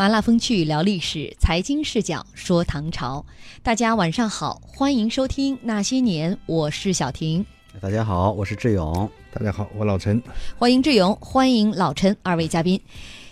[0.00, 3.22] 麻辣风趣聊历史，财经视角说唐朝。
[3.62, 7.44] 大家晚上好，欢迎收听《那些年》，我是小婷。
[7.82, 9.10] 大家好，我是志勇。
[9.30, 10.22] 大家好，我老陈。
[10.56, 12.80] 欢迎志勇，欢迎老陈二位嘉宾。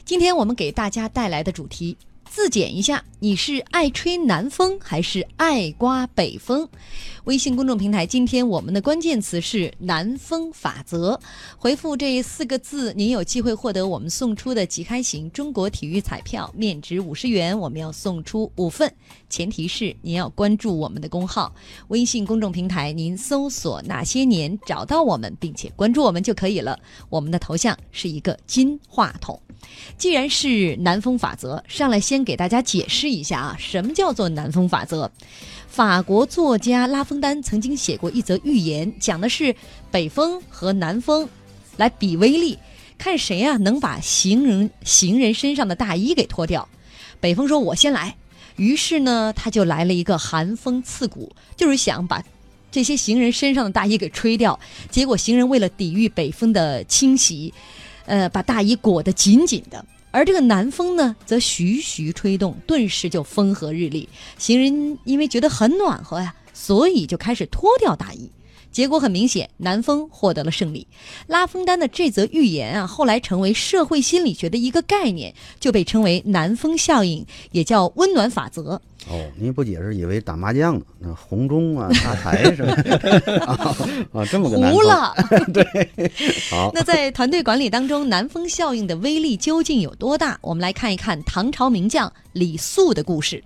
[0.04, 1.96] 今天我们给大家带来的主题。
[2.28, 6.68] 自检一下，你是爱吹南风还是爱刮北风？
[7.28, 11.20] 微信公众平台，今天我们的关键词是“南风法则”。
[11.58, 18.90] 回复这四个字，您有机会获得我们送出的即开型中国体育彩票，面值五十元，我们要送出五份，
[19.28, 21.54] 前提是您要关注我们的公号。
[21.88, 26.80] 微信公众平台，您搜索“哪些年”找到我们，并且关注我们就可以了。
[27.10, 29.38] 我们的头像是一个金话筒。
[29.98, 35.10] 既然是南风法则，上来先给大家解释一下啊，什么叫做南风法则？
[35.68, 39.54] 法国作家拉封丹曾经写过一则寓言，讲的是
[39.92, 41.28] 北风和南风
[41.76, 42.58] 来比威力，
[42.98, 46.68] 看谁啊能把行人行人身上的大衣给脱掉。
[47.20, 48.16] 北风说：“我先来。”
[48.56, 52.24] 于是呢，他就来了一个寒风刺骨，就是想把
[52.72, 54.58] 这些行人身上的大衣给吹掉。
[54.90, 57.54] 结果行人为了抵御北风的侵袭。
[58.06, 64.08] 呃，把大衣裹得紧紧的，而这个南风呢，则徐徐吹动，顿时就风和日丽。
[64.38, 68.30] 行人因为觉得很暖和呀，所以就开始脱掉大衣。
[68.78, 70.86] 结果很明显，南风获得了胜利。
[71.26, 78.80] 拉封丹的这则寓言啊，后来成为社会心理学的一个概念，就被称为南风效应，也叫温暖法则。
[79.08, 80.84] 哦，您不解释，以为打麻将呢？
[81.00, 83.74] 那红中啊，大财是吧？
[84.14, 85.12] 啊，这么个糊了。
[85.52, 85.90] 对，
[86.48, 86.70] 好。
[86.72, 90.38] 那在团队管理当中，南风效应的威力究竟有多大？
[90.40, 93.42] 我们来看一看唐朝名将李肃的故事。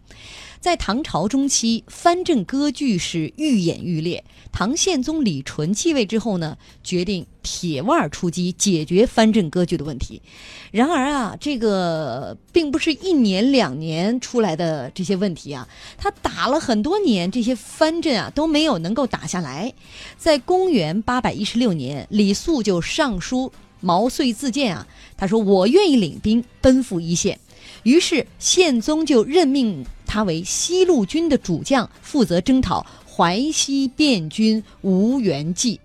[0.62, 4.22] 在唐朝中期，藩镇割据是愈演愈烈。
[4.52, 10.22] 唐宪宗李纯继位之后呢，决定铁腕出击，解决藩镇割据的问题。
[10.70, 19.74] 然而啊，这个并不是一年两年出来的这些问题啊，他打了很多年，这些藩镇啊都没有能够打下来。
[20.16, 27.40] 在公元八百一十六年，李肃就上书毛遂自荐啊，他说：“我愿意领兵奔赴一线。”
[27.82, 29.84] 于是宪宗就任命。
[30.12, 35.80] 他为西路军的主将，负责征讨淮西汴军吴元济。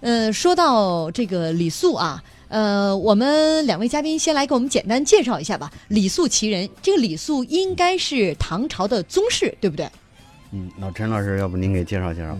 [0.00, 5.70] 呃，说到这个李肃啊，呃，我们两位嘉宾先来给我们简单介绍一下吧。
[5.88, 9.86] 李肃其人，这个李肃应该是唐朝的宗室，对不对？
[10.52, 12.38] 嗯，老陈老师，要不您给介绍介绍？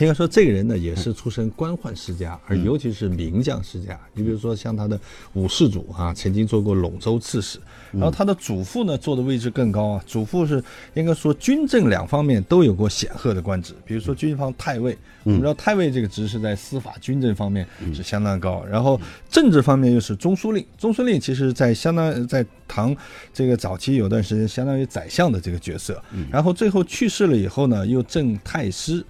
[0.00, 3.98] 应该说，这个人呢，也是出身官宦世家，而尤其是名将世家。
[4.14, 4.98] 你比如说，像他的
[5.32, 7.58] 五世祖啊，曾经做过陇州刺史，
[7.92, 10.04] 然后他的祖父呢，做的位置更高啊。
[10.06, 10.62] 祖父是
[10.94, 14.96] 应该说军政两方面都有过显赫的官职，比如说军方太尉。
[15.24, 20.64] 我们知道太尉这个职是在司法军政方面是相当高，然后政治方面又是中书令。
[20.78, 22.96] 中书令其实在相当在唐
[23.34, 29.04] 这个早期有段时间相当于宰相的这个角色，然后最后去世了以后呢，又正太师。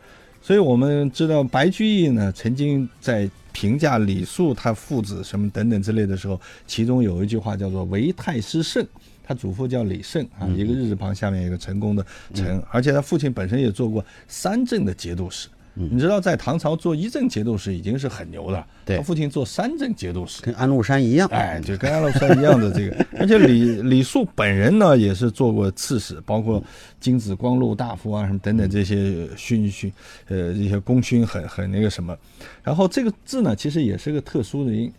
[0.49, 8.83] 所以我们知道白居易呢，曾经在评价李肃他父子什么等等之类的时候，其中有一句话叫做“唯太师胜”，
[9.23, 15.49] 他祖父叫李胜啊，一个日字旁下面一个成功的成，而且他父亲本身也做过三镇的节度使。
[15.79, 18.67] 你知道，在唐朝做一镇节度使已经是很牛了。
[18.85, 21.29] 他父亲做三镇节度使，跟安禄山一样。
[21.31, 23.07] 哎，就跟安禄山一样的这个。
[23.21, 26.63] 而且李李肃本人呢，也是做过刺史，包括
[26.99, 29.93] 金子光禄大夫啊什么等等这些勋勋，
[30.27, 32.17] 呃，一些功勋很很那个什么。
[32.63, 34.93] 然后这个字呢，其实也是个特殊的音，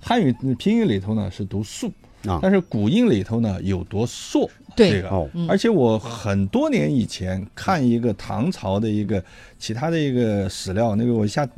[0.00, 1.90] 汉语拼音里头呢是读肃。
[2.42, 9.22] 但是古印里头呢有多硕，这个，而且我很多年以前看一个唐朝的一个
[9.58, 11.48] 其他的一个史料，那个我一下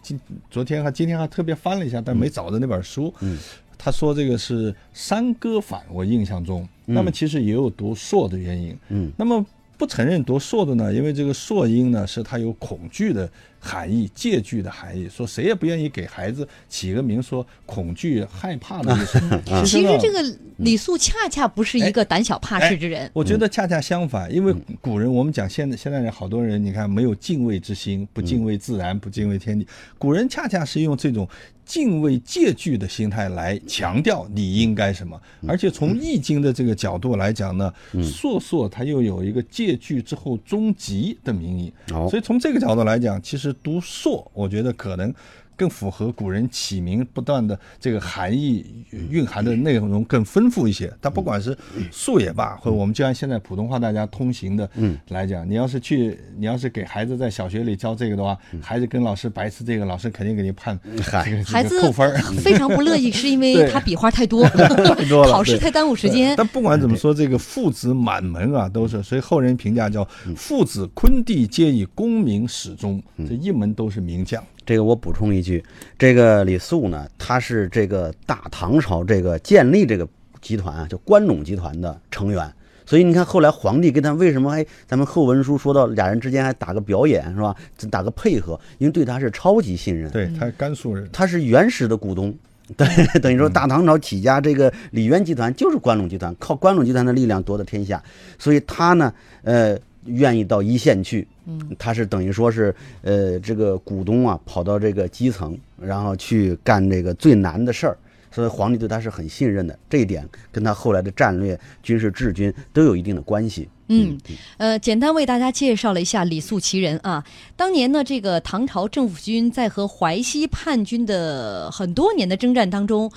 [0.00, 0.18] 今
[0.50, 3.12] 昨天还今天还特别翻了一下，但没找到那本书。
[3.20, 3.38] 嗯，
[3.76, 8.76] 他说这个是山歌反，我印象中，那么其实也有读硕的原因。
[8.88, 9.44] 嗯，那么
[9.76, 13.28] 不承认读硕的呢，因为这个硕音呢是它有恐惧的。
[13.64, 19.18] 含义借据的含义，说谁也不愿意给孩子起个名说恐惧害怕的意思。
[19.64, 20.22] 其实这个
[20.58, 23.10] 李肃恰恰不是一个胆小怕事之人。
[23.14, 29.66] 我觉得恰恰相反，因为古人我们讲现在现在人好多人，你看没有敬畏之心，不敬畏自然，不敬畏天地。
[29.98, 31.26] 古人恰恰是用这种
[31.64, 35.18] 敬畏借据的心态来强调你应该什么。
[35.48, 37.72] 而且从易经的这个角度来讲呢，
[38.02, 41.72] 硕硕它又有一个借据之后终极的名义。
[41.88, 43.53] 所以从这个角度来讲，其实。
[43.62, 45.14] 读硕，我觉得可能
[45.56, 50.92] 更符合古人起名不断的这个含义蕴含的内容更丰富一些。
[51.00, 51.56] 它不管是
[51.90, 54.68] 树也罢，或者我们就按现在普通话大家通行的
[55.08, 62.12] 来讲，你要是去，你要是给孩子在小学里教这个的话，孩子跟老师白吃这个，老师肯定给你判这个孩子扣分。
[62.42, 66.34] 非常不乐意，是因为 他笔画太多， 太多了考试太耽误时间。
[66.36, 74.42] 但不管怎么说，这个父子满门啊，都是，所以后人评价叫父子昆弟皆以功名始终，这一门都是名将。
[74.66, 75.62] 这个我补充一句，
[75.98, 80.08] 这个李肃呢，他是这个大唐朝这个建立这个
[80.40, 82.52] 集团啊，就关陇集团的成员。
[82.86, 87.56] 所以你看，后来皇帝跟他为什么还咱们后文书说到俩人之间还打个表演是吧？
[87.90, 90.10] 打个配合，因为对他是超级信任。
[90.10, 92.34] 对他是甘肃人，他是原始的股东，
[92.76, 92.86] 对，
[93.20, 98.02] 等于说大唐朝起家，这个李渊集团就是关陇集团，靠关陇集团的力量夺得天下，
[98.38, 99.10] 所以他呢，
[99.44, 107.96] 呃，愿意到一线去，嗯，他是等于说是，呃，这个股东啊，跑到这个基层，然后去干这个最难的事儿。
[108.30, 113.68] 所以皇帝对他是很信任的，这一点跟他后来的战略、军事治军都有一定的关系。
[113.86, 114.18] 嗯，
[114.56, 117.22] 呃，简单为大家介绍了一下李肃其人啊。
[117.54, 123.08] 当年呢，这个唐朝政府军在和淮西叛军的很多年的征战当中，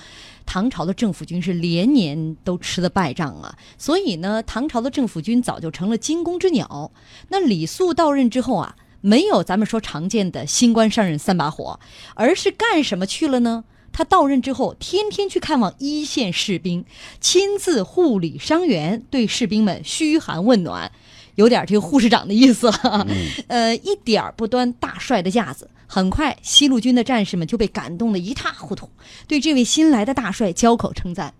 [0.50, 3.54] 唐朝的政府军是连年都吃的败仗啊。
[3.76, 6.90] 所以呢，唐朝的政府军早就成了惊弓之鸟。
[7.28, 11.78] 那李肃到任之后啊，没有咱们说常见的新官上任三把火，
[12.14, 13.64] 而是干什么去了呢？
[13.92, 16.84] 他到任之后，天天去看望一线士兵，
[17.20, 20.90] 亲自护理伤员，对士兵们嘘寒问暖，
[21.34, 23.06] 有点这个护士长的意思了。
[23.48, 25.68] 呃，一点不端大帅的架子。
[25.90, 28.90] 很快，西路军的战士们就被感动得一塌糊涂，
[29.26, 31.32] 对这位新来的大帅交口称赞。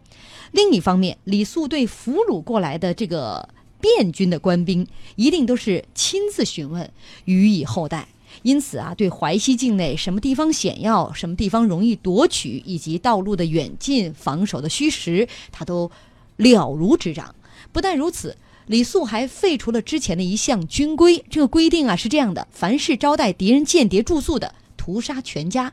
[0.52, 3.46] 另一方面，李肃对俘虏过来的这个
[3.82, 4.86] 汴军的官兵，
[5.16, 6.90] 一定都是亲自询问，
[7.26, 8.08] 予以厚待。
[8.42, 15.90] 因此啊，对淮西境内什么地方险要、什么地方容易夺取，以及道路的远近、防守的虚实，他都
[16.36, 17.34] 了如指掌。
[17.72, 18.36] 不但如此，
[18.68, 21.24] 李肃还废除了之前的一项军规。
[21.28, 25.72] 这个规定啊是这样的：凡是招待敌人间谍住宿的，屠杀全家。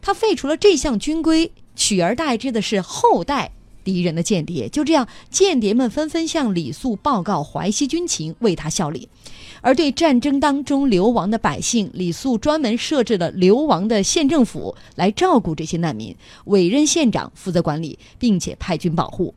[0.00, 3.52] 他废除了这项军规，取而代之的是后代
[3.84, 4.68] 敌人的间谍。
[4.68, 9.08] 就这样，间谍们纷纷向李肃报告淮西军情，为他效力。
[9.60, 16.14] 而对战争当中流亡的百姓，李肃专门设置了流亡的县政府来照顾这些难民，
[16.46, 19.32] 委任县长负责管理，并且派军保护。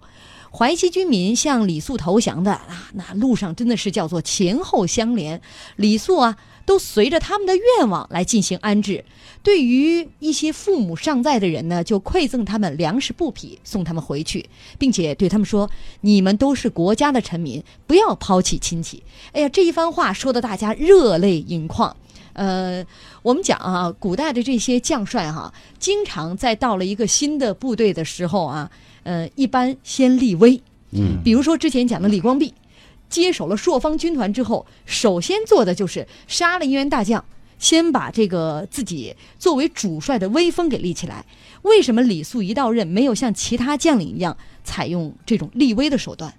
[0.57, 5.41] 淮西军民向李肃投降的啊，那路上真的是叫做前后相连。
[5.75, 9.03] 李肃啊，都随着他们的愿望来进行安置。
[9.43, 14.49] 对于一些父母尚在的人呢，就馈赠他们粮食布匹，送他们回去，
[14.79, 15.69] 并且对他们说
[15.99, 19.03] ：“你们都是国家的臣民，不要抛弃亲戚。”
[19.33, 21.93] 哎呀，这一番话说的大家热泪盈眶。
[22.35, 22.85] 呃，
[23.23, 28.69] 我们讲啊，古代的这些将帅哈、经常在到了一个新的部队的时候啊，
[29.03, 30.61] 呃，一般先立威。
[30.91, 32.53] 嗯，比如说之前讲的李光弼，
[33.09, 37.23] 接手了朔方军团之后，首先做的就是杀了一员大将，
[37.57, 41.25] 先把这个自己作为主帅的威风给立起来。
[41.61, 46.33] 为什么李肃一到任没有像其他将领一样采用这种立威的手段？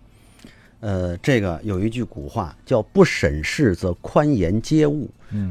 [0.81, 4.87] 呃，这个有一句古话叫“不审事则宽严接”，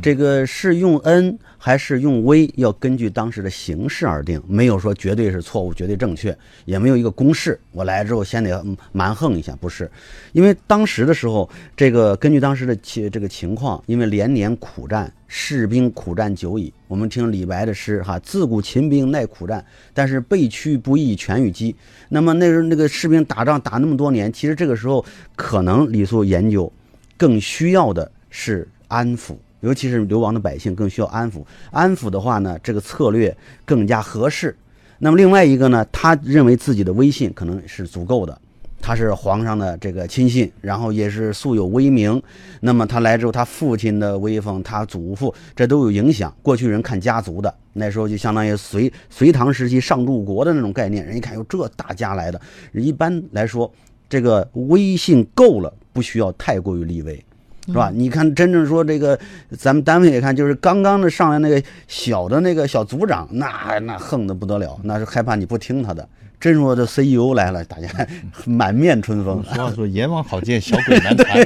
[0.01, 7.60] 这个是用恩还是用威，要根据当时的形势而定，没有说绝对是错误、绝对正确，也没有一个公式。
[7.72, 9.89] 我来之后先得嗯蛮横一下，不是，
[10.31, 16.74] 因为当时的时候，这个根据当时的情这个情况，因为连年苦战，士兵苦战久矣。
[16.88, 21.75] 我们听李白的诗哈，自古秦兵耐苦战，但是备屈不易全与鸡。
[22.10, 25.04] 那么那时候那个士兵打仗打那么多年，其实这个时候
[25.35, 26.71] 可能李肃研究
[27.18, 29.35] 更需要的是安抚，
[29.66, 31.44] 尤其是流亡的百姓更需要安抚。
[31.72, 34.56] 安抚的话呢，这个策略更加合适。
[35.00, 38.40] 那么另外一个呢，他认为自己的威信可能是足够的。
[38.81, 42.22] 他是皇上的这个亲信，然后也是素有威名。
[42.60, 46.31] 那么他来之后，他父亲的威风，他祖父这都有影响。
[46.44, 51.04] 过去人看家族的，那时候就相当于隋隋唐时期上柱国的那种概念。
[51.04, 52.40] 人一看，哟，这大家来的，
[52.74, 53.72] 一般来说，
[54.07, 57.26] 这个威信够了，不需要太过于立威。
[57.68, 57.92] 是吧？
[57.94, 59.18] 你看，真正说这个，
[59.57, 66.07] 咱们单位也看，就是刚刚的上来那个小的那个小组长，那那横的不得了，那是害怕你不听他的。
[66.38, 67.88] 真说这 CEO 来了，大家
[68.45, 69.44] 满面春风。
[69.44, 71.38] 俗话说“阎王好见，小鬼难 缠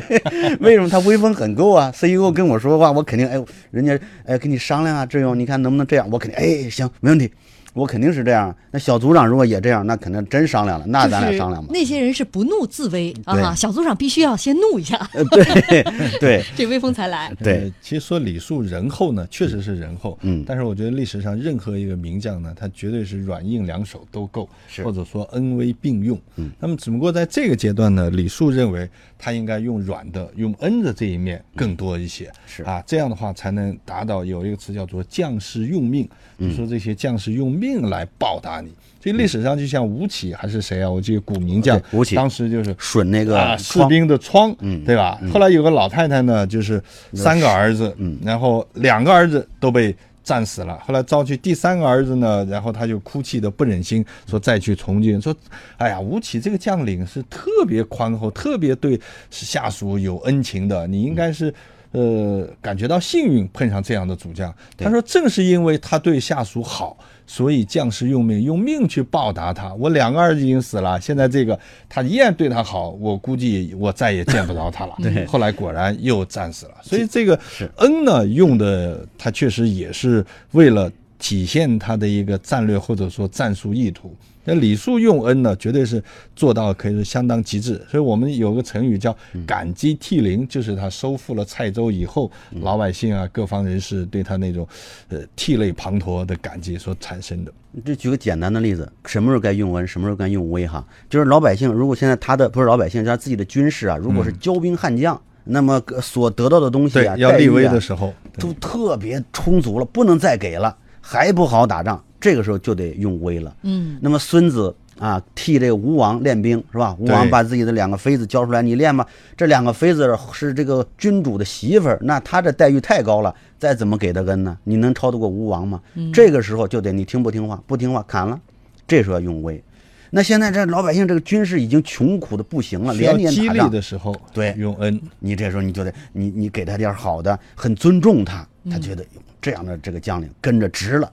[0.60, 6.10] 为什么他威风很够啊？CEO 跟我说话，我肯定哎，人家哎跟你商量啊，志勇，你看能不能这样？
[6.12, 7.32] 我肯定哎行，没问题。
[7.80, 8.56] 我肯定是这样。
[8.72, 11.72] 那小组长如果也这样，那肯定真商量了，那咱俩商量吧。
[11.74, 15.84] 那些人是不怒自威啊，小组长必须要先怒一下，呃对
[16.20, 17.34] 对 这威风才来。
[17.42, 26.20] 对呃，其实说李肃仁厚呢，确实是仁厚，嗯但是我觉得历史上任何一个名将呢，他绝对是软硬两手都够，是或者说恩威并用。
[26.36, 36.08] 嗯，那么只不过在这个阶段呢，李肃认为他应该用软的、用恩的这一面更多一些，是啊，这样的话才能达到有一个词叫做将士用命，
[36.38, 38.74] 嗯就说这些将士用命来报答你。
[39.02, 40.90] 所以历史上就像吴起还是谁啊？
[40.90, 45.18] 我记得古名将吴起当时就是吮那个啊，士兵的疮，嗯对吧？
[45.32, 46.84] 后来有个老太太呢，就是
[47.14, 50.78] 三个儿子，嗯然后两个儿子都被战死了。
[50.86, 55.34] 后来招去第三个儿子呢，然后他就哭泣的不忍心，说再去从军，说，
[55.78, 59.00] 哎呀，吴起这个将领是特别宽厚，特别对
[59.32, 61.54] 下属有恩情的，你应该是。
[61.92, 64.54] 呃，感觉到幸运碰上这样的主将。
[64.78, 66.96] 他说，正是因为他对下属好，
[67.30, 69.72] 所以将士用命，用命去报答他。
[69.76, 71.58] 我两个儿子已经死了，现在这个
[71.88, 74.96] 他依然对他好，我估计我再也见不着他了。
[75.00, 76.72] 对后来果然又战死了。
[76.82, 77.40] 所以这个
[77.76, 84.12] 恩呢，用的他确实也是为了体现他的一个战略或者说战术意图。
[84.50, 86.04] 那礼数用恩呢，绝对是
[86.36, 87.80] 做到可以说相当极致。
[87.90, 89.16] 所以我们有个成语叫
[89.46, 94.68] “感激涕零”，就是他收复了蔡州以后，老百姓啊、各方人士对他那种
[95.10, 97.52] 呃涕泪滂沱的感激所产生的。
[97.86, 100.84] 就举个简单的例子，什么时候该用恩，什么时候该用威哈？
[101.08, 113.56] 就是老百姓，如果现在他的不是老百姓，是他自己的军事啊，如果是骄兵悍将，那么呃所得到的东西啊，，要立威啊的时候，都特别充足了，不能再给了，还不好打仗，这个时候就得用威了。
[113.64, 116.96] 嗯，那么孙子啊，替这个吴王练兵是吧？
[117.00, 119.08] 吴王把自己的两个妃子交出来，你练吧。
[119.38, 124.58] 这两个妃子是这个君主的媳妇儿，那他这待遇太高了，再怎么给他恩呢？
[124.66, 125.82] 你能超得过吴王吗？
[126.14, 128.40] 这个时候就得你听不听话，不听话砍了，
[128.86, 129.64] 这时候要用威。
[130.12, 135.00] 那现在这老百姓这个军事已经穷苦的不行了，连年打仗，的时候，对用恩。
[135.20, 139.06] 你这时候你就得你你给他点好的，很尊重他，他觉得
[139.40, 141.10] 这样的这个将领跟着值了。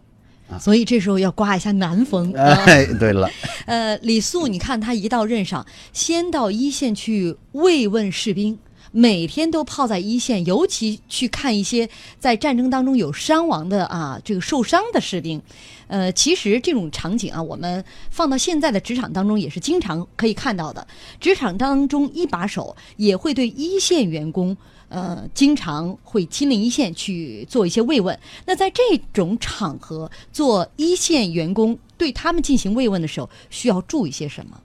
[0.61, 2.33] 所以这时候要刮一下南风。
[2.33, 3.29] 啊哎，对了，
[3.67, 8.59] 呃，李肃，你看他一到任上，先到一线去慰问士兵，
[8.93, 11.89] 每天都泡在一线，尤其去看一些
[12.19, 15.43] 在战争当中有伤亡的啊，这个受伤的士兵。
[15.89, 20.87] 呃，其实这种场景啊，我们放到现在的职场当中也是经常可以看到的。
[21.21, 24.57] 职场当中一把手也会对一线员工。
[24.89, 28.19] 呃，经常会亲临一线去做一些慰问。
[28.45, 34.61] 那在这种场合做一线员工，对他们进行慰问的时候，需要注意些什么？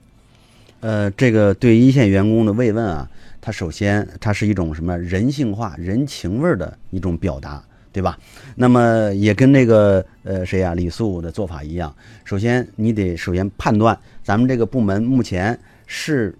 [0.80, 3.08] 呃，这个对一线员工的慰问啊，
[3.40, 7.62] 它首先它是一种什么人性化、人情味儿的一种表达，
[7.92, 8.18] 对吧？
[8.56, 16.36] 那么也跟那个呃谁呀、李素的做法一样，首先你得首先判断咱们这个部门目前是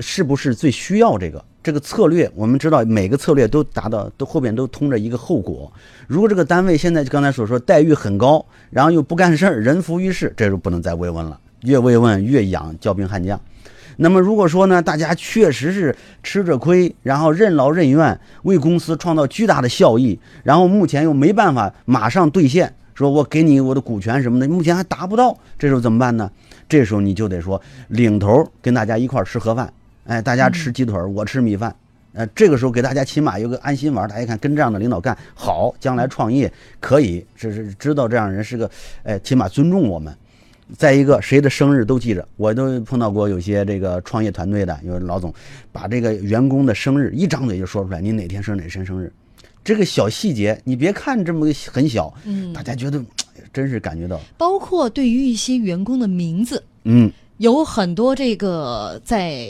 [0.00, 1.44] 是不是最需要这个。
[1.66, 5.72] 这个策略，我们知道每个策略都达到，都后边都通着一个后果。
[6.06, 11.40] 如果这个单位现在就刚才所说待遇很高，然后又不干事儿，人浮于事，这就不能再慰问了。
[11.62, 13.40] 越慰问越养骄兵悍将。
[13.96, 15.92] 那么如果说呢，大家确实是
[16.22, 26.30] 吃着亏，然后任劳任怨，为公司创造巨大的效益，然后目前又没办法马上兑现，说我给你我的股权什么的，目前还达不到，这时候怎么办呢？
[26.68, 29.72] 这时候你就得说领头跟大家一块儿吃盒饭，
[30.06, 31.74] 哎，大家吃鸡腿儿，我吃米饭。
[32.12, 38.70] 呃，这个时候给大家起码有个安心丸儿，大家看跟这样的领导干好，将来创业可以，这是知道这样人是个，
[39.02, 40.16] 哎，起码尊重我们。
[40.76, 45.32] 再一个，谁的生日都记着，我都碰到过有些这个创业团队的，有老总
[45.70, 49.12] 把这个员工的生日一张嘴就说出来，你哪天生哪天生日，
[49.62, 52.52] 这个小细节，你别看这么很小，嗯。
[52.52, 52.98] 大家觉得
[53.36, 59.48] 哎真是感觉到，包括对于一些员工的名字，嗯，有很多这个在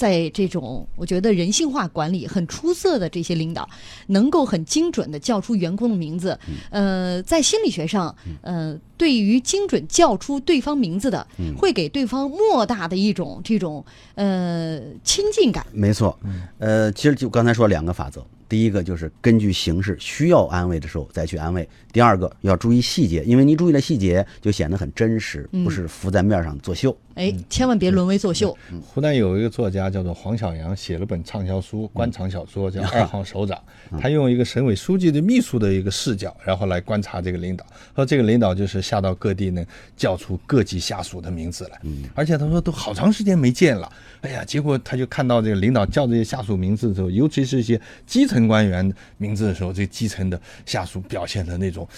[0.00, 3.68] 在这种我觉得人性化管理很出色的这些领导，
[4.06, 6.38] 能够很精准的叫出员工的名字。
[6.70, 15.66] 呃，在心理学上，呃，对于精准叫出对方名字的，会给对方莫大的一种这种呃亲近感。
[15.70, 16.18] 没错，
[16.56, 26.96] 呃，其实就刚才说两个法则，第一个就是根据形势需要安慰的时候再去安慰，第二个要注意细节，因为你注意了细节，就显得很真实，不是浮在面上作秀。
[27.14, 28.56] 哎，千万别沦为作秀。
[28.80, 33.58] 湖南有一个作家叫做黄晓阳，写了本畅销书，官场小说叫《二号首长》。
[34.00, 37.66] 他用一个省委书记的秘书的一个视角，然后来观察这个领导。
[37.94, 39.62] 说这个领导就是下到各地呢，
[39.96, 41.80] 叫出各级下属的名字来。
[42.14, 43.90] 而且他说都好长时间没见了，
[44.22, 51.88] 哎呀，结果他就看到这个领导叫这些下属名字的时候，尤其是一些基层官员名字的时候，这基层的下属表现的那种种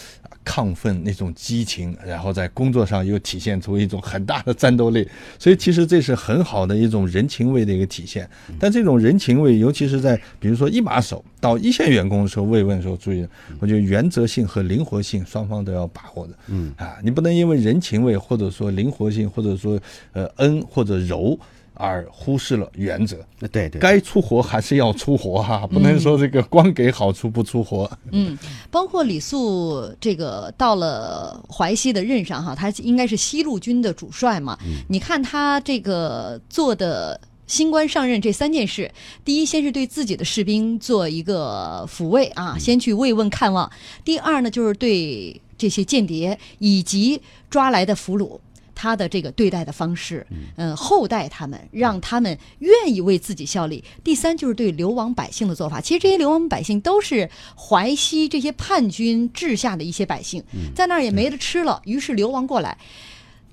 [0.45, 5.09] 亢奋、那种激情，然后在工作上又体现出一种很大的战斗力。
[5.39, 8.29] 所以其实这是很好的一种人情味的一个体现。
[8.59, 13.27] 但这种人情味，尤其是在比如说一把手到一线员工的时候慰问的时候，注意，
[13.61, 16.35] 我觉得原则性和灵活性双方都要把握的。
[16.49, 19.81] 嗯啊，你不能因为人情味或者说灵活性或者说
[20.13, 21.39] 呃恩或者柔。
[21.75, 23.17] 而忽视了原则，
[23.51, 27.91] 对对，该出活还是要出活哈，不能说这个光给好处不出活。
[28.11, 28.39] 嗯，
[28.71, 34.59] 包括李肃这个到了淮西的任上哈，他应该是西路军的主帅嘛。
[34.89, 38.91] 你看他这个做的新官上任这三件事，
[39.25, 43.69] 第一，先是对自己的士兵做一个抚慰啊，先去慰问看望；
[44.05, 48.39] 第二呢，就是对这些间谍以及抓来的俘虏。
[48.83, 53.85] 他的这个对待的方式，嗯，厚待他们，让他们愿意为自己效力。
[54.03, 55.81] 第三就是对流亡百姓的做法。
[55.81, 60.43] 其实这些流亡百姓都是淮西这些叛军治下的一些百姓，
[60.75, 62.77] 在那儿也没得吃了，于是流亡过来。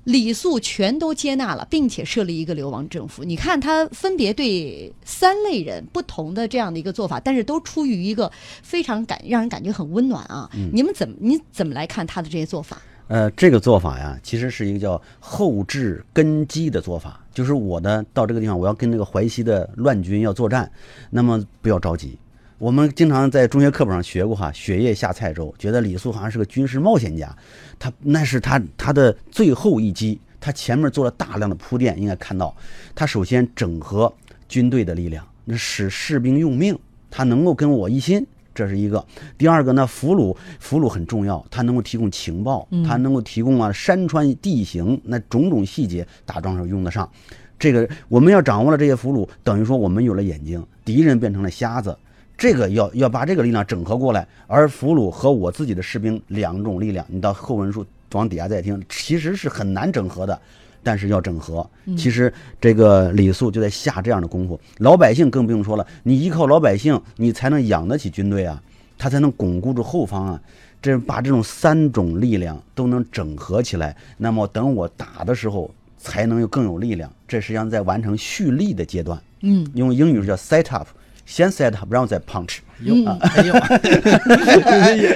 [0.06, 3.24] 李肃全都接纳了，并且设立一个流亡政府。
[3.24, 8.32] 你看他分别对三类人不同的这样的一个做法，但是都出于一个
[8.64, 10.50] 非常感让人感觉很温暖啊。
[10.74, 12.82] 你们怎么你怎么来看他的这些做法？
[13.10, 17.20] 呃，这个做法呀，其实是一个叫后置根基的做法。
[17.34, 20.72] 就是我的到这个地方，我要跟那个淮西的乱军要作战，
[21.10, 22.16] 那么不要着急。
[22.60, 27.36] 我们经常在中学课本上学过哈，雪夜下蔡州，觉得李肃好像是个军事冒险家。
[27.80, 32.00] 他那是他他的最后一击，他前面做了大量的铺垫。
[32.00, 32.56] 应该看到，
[32.94, 34.14] 他首先整合
[34.48, 36.78] 军队的力量，那使士兵用命，
[37.10, 38.24] 他能够跟我一心。
[38.60, 39.02] 这是一个，
[39.38, 47.10] 第二个呢，俘虏俘虏很重要，它能够提供情报，它能够提供啊山川地形那种种细节，打仗时候用得上。
[47.58, 51.98] 这个我们要掌握了这些俘虏，等于说我们有了眼睛，敌人变成了瞎子。
[52.38, 60.38] 这个要要把这个力量整合过来，而俘虏和我自己的士兵两种力量，你到后文书往底下再听，其实是很难整合的。
[60.84, 61.68] 但是要整合，
[61.98, 64.60] 其实这个李肃就在下这样的功夫。
[64.78, 68.62] 老百姓更不用说了，你依靠老百姓，你才能养得起军队啊，
[68.98, 70.42] 他才能巩固住后方啊。
[70.82, 77.12] 这把这种三种力量都能整合起来，那么等我打的时候，才能有更有力量。
[77.28, 79.22] 这实际上在完成蓄力的阶段。
[79.42, 80.88] 嗯，用英语是叫 set up，
[81.30, 82.58] 先 set up，然后再 punch。
[82.82, 83.54] 有啊，用，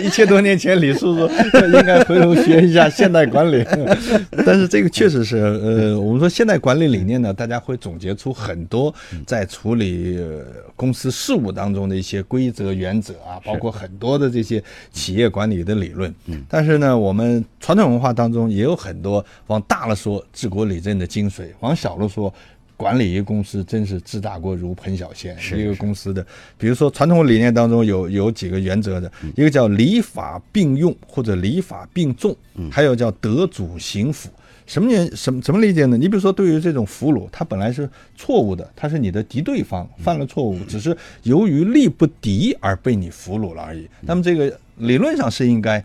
[0.03, 1.33] 一千多年前，李叔叔
[1.65, 3.65] 应该回头学一下现代管理。
[4.45, 8.93] 但是这个确实是，呃，我们说现代管理理念呢，大家会总结出很多
[9.25, 10.19] 在处理
[10.75, 16.13] 公司事务当中的一些规则原则啊，包括很多的这些企业管理的理论。
[16.25, 16.43] 嗯。
[16.49, 22.31] 但是呢，我们传统文化当中也有很多往大了说治国理政的精髓，往小了说。
[22.75, 25.37] 管理一个公司真是治大国如烹小鲜。
[25.55, 26.25] 一个公司的，
[26.57, 32.35] 比如说传统理念当中有有几个原则的，一个叫礼法并用或者礼法并重，
[32.71, 34.29] 还有叫德主刑辅。
[34.65, 35.97] 什么原什么怎么理解呢？
[35.97, 43.87] 你比如说对于这种俘虏，他本来是错误的，他是你的敌对方，犯了错误，只是由于力不敌而被你俘虏了而已。
[44.01, 45.83] 那么这个理论上是应该。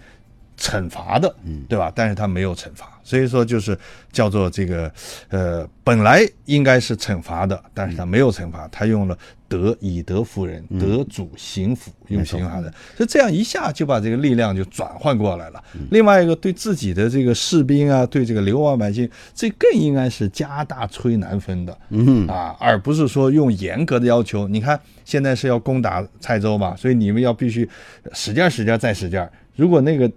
[0.59, 1.35] 惩罚的，
[1.69, 1.91] 对吧？
[1.95, 3.79] 但是他没有惩罚，所以说就是
[4.13, 4.93] 叫做这个，
[5.29, 9.17] 呃，本来应该是惩罚的，但是他没有惩罚，他用了
[9.47, 15.63] 德以德服人，德主刑辅，用刑法的，所以这样一下就把这个力量就转换过来了。
[15.91, 24.49] 另外一个对自己的这个士兵啊，对这个流亡百姓，这更应该是加大催难分的，嗯啊，而不是说用严格的要求。
[24.49, 27.69] 你看现在是要攻打蔡州嘛，所以你们要必须
[28.13, 29.25] 使劲使劲再使劲。
[29.55, 30.11] 如果那个。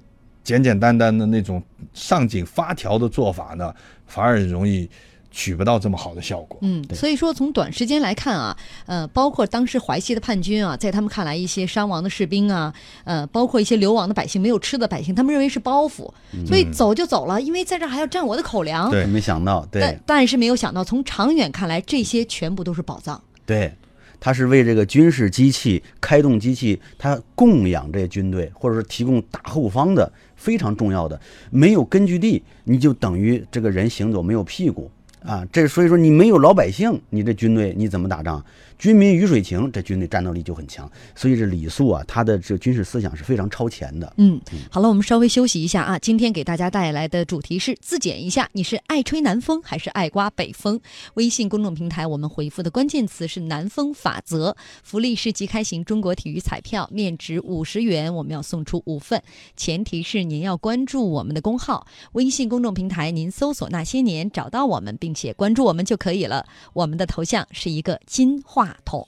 [0.44, 1.62] 简简单单的那种
[1.94, 3.74] 上紧发条的做法呢，
[4.08, 4.90] 反而容易
[5.30, 6.58] 取不到这么好的效果。
[6.62, 12.74] 嗯，所以说从短时间来看啊，呃，包括当时淮西的叛军啊，在他们看来，一些伤亡的士兵啊，
[13.04, 16.12] 呃，包括一些流亡的百姓，没有吃的百姓，他们认为是包袱，
[16.46, 18.90] 所以走就走了，因为在这还要占我的口粮。
[18.90, 23.22] 对，没想到，对，但是没有想到，从长远看来，这些全部都是宝藏。
[23.46, 23.74] 对。
[24.22, 31.20] 他是为这个军事机器开动机器，他供养这些军队，或者是提供大后方的非常重要的。
[31.50, 34.90] 没有根据地，你就等于这个人行走没有屁股。
[35.24, 38.44] 啊，这所以说你没有老百姓，你这军队你怎么打仗？
[38.82, 40.92] 军民鱼水情，这军队战斗力就很强。
[41.16, 44.12] 所以这李肃啊，他的这军事思想是非常超前的。
[44.18, 44.42] 嗯，
[44.72, 46.00] 好了，我们稍微休息一下啊。
[46.00, 50.82] 今天给大家带来的主题是自检一下，你是爱吹南风还是爱刮北风？
[51.14, 59.22] 微信公众平台我们回复的关键词是“南风法则”，福利是即开型中国体育彩票，面值五十元，我们要送出五份，
[59.56, 61.86] 前提是您要关注我们的公号。
[62.14, 66.48] 微信公众平台您搜索“那些年”找到我们，并且关注我们就可以了。
[66.74, 68.71] 我们的头像是一个金话。
[68.72, 69.06] 码头，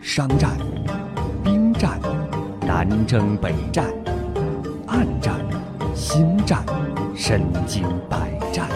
[0.00, 0.56] 商战、
[1.44, 2.00] 兵战、
[2.62, 3.84] 南征北战、
[4.88, 5.36] 暗战、
[5.94, 6.64] 心战、
[7.14, 8.68] 身经百战，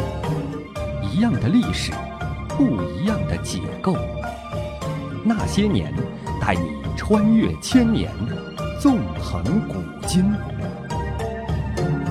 [1.02, 1.90] 一样的历史，
[2.50, 3.96] 不一样的解构。
[5.24, 5.92] 那些年，
[6.40, 8.12] 带你穿越千年，
[8.80, 9.74] 纵横古
[10.06, 10.32] 今。
[11.80, 12.09] thank you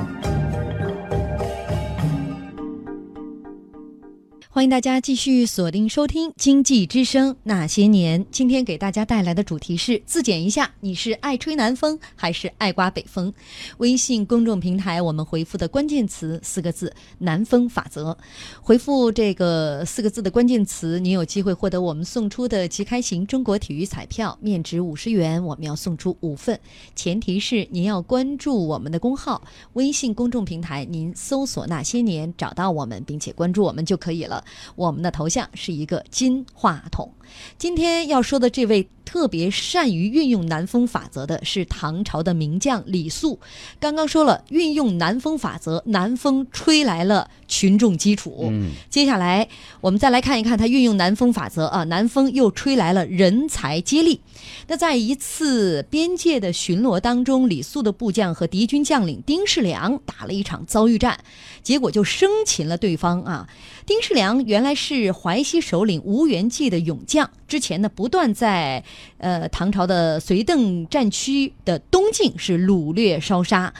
[4.60, 8.22] 欢迎大家继续锁定收听《经济之声那些年》。
[8.30, 13.34] 今天给大家带来的主题是：自检一下，你是爱吹南风还是爱刮北风？
[13.78, 18.17] 微信公众平台我们回复的关键词四个字“南风法则”，
[18.62, 26.60] 回复这个四个字的关键词，你有机会获得我们送出的即开型中国体育彩票，面值五十元，我们要送出五份，
[26.98, 29.41] 前提是您要关注我们的公号，
[29.72, 34.43] 微信公众平台您搜索“那些年”找到我们，并且关注我们就可以了。
[34.75, 37.13] 我们的头像是一个金话筒。
[37.57, 43.39] 今天要说的这位特别善于运用南风法则的是唐朝的名将李肃。
[43.80, 48.50] 刚刚说了，运用南风法则，南风吹来了群众基础。
[48.52, 49.48] 嗯，接下来
[49.82, 54.22] 我们再来看一看他运用南风法则啊，南风又吹来了人才接力。
[54.67, 61.19] 那在一次边界的巡逻当中，李肃的部将和敌军将领丁世良打了一场遭遇战，
[61.63, 63.50] 结果就生擒了对方啊。
[63.88, 68.84] 丁世良原来是淮西首领吴元济的勇将，之前呢不断在
[69.17, 73.73] 呃唐朝的绥邓战区的东境是掳掠烧杀。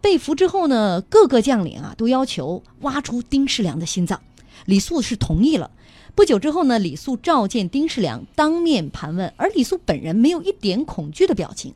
[0.00, 4.20] 被俘之后呢，各个将领啊都要求挖出丁世良的心脏，
[4.64, 5.70] 李肃是同意了。
[6.14, 11.72] 不久之后呢，李肃召见丁世良，当面盘问，而李肃本人没有一点恐惧的表情。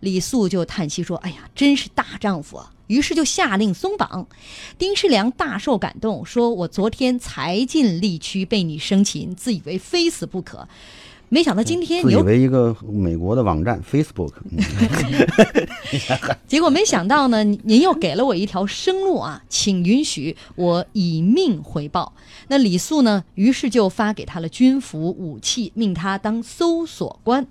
[0.00, 4.26] 李肃就叹息说：“哎呀，真是大丈夫啊！”于是就下令松绑。
[4.78, 10.66] 丁世良大受感动，说：“我昨天才进力区，被你生擒，自以为非死不可，
[11.32, 14.58] 没想到今天自以为一个美国的网站 Facebook，嗯
[16.48, 22.12] 结果没想到呢，您您又给了我一条生路啊，请允许我以命回报。
[22.48, 27.46] 那李素呢，于是就发给他了军服、武器，命他当搜索官。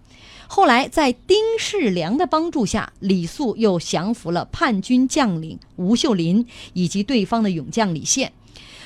[0.47, 8.33] 后来在丁世良的帮助下，李素又降服了叛军将领吴秀林以及对方的勇将李宪。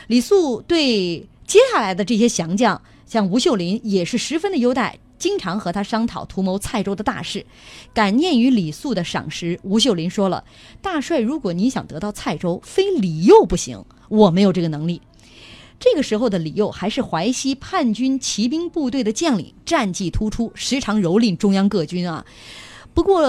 [0.05, 7.45] 李素对接下来的这些降将，像吴秀林也是十分的优待，经常和他商讨图谋蔡州的大事。
[7.93, 10.43] 感念于李肃的赏识，吴秀林说了
[10.81, 15.01] ：“大帅，如果你想得到蔡州，非李佑不行，我没有这个能力。”
[15.79, 22.25] 这个时候的李佑还是淮西叛军骑兵部队的将领，战绩突出，时常蹂躏中央各军啊。
[22.93, 23.21] 不过，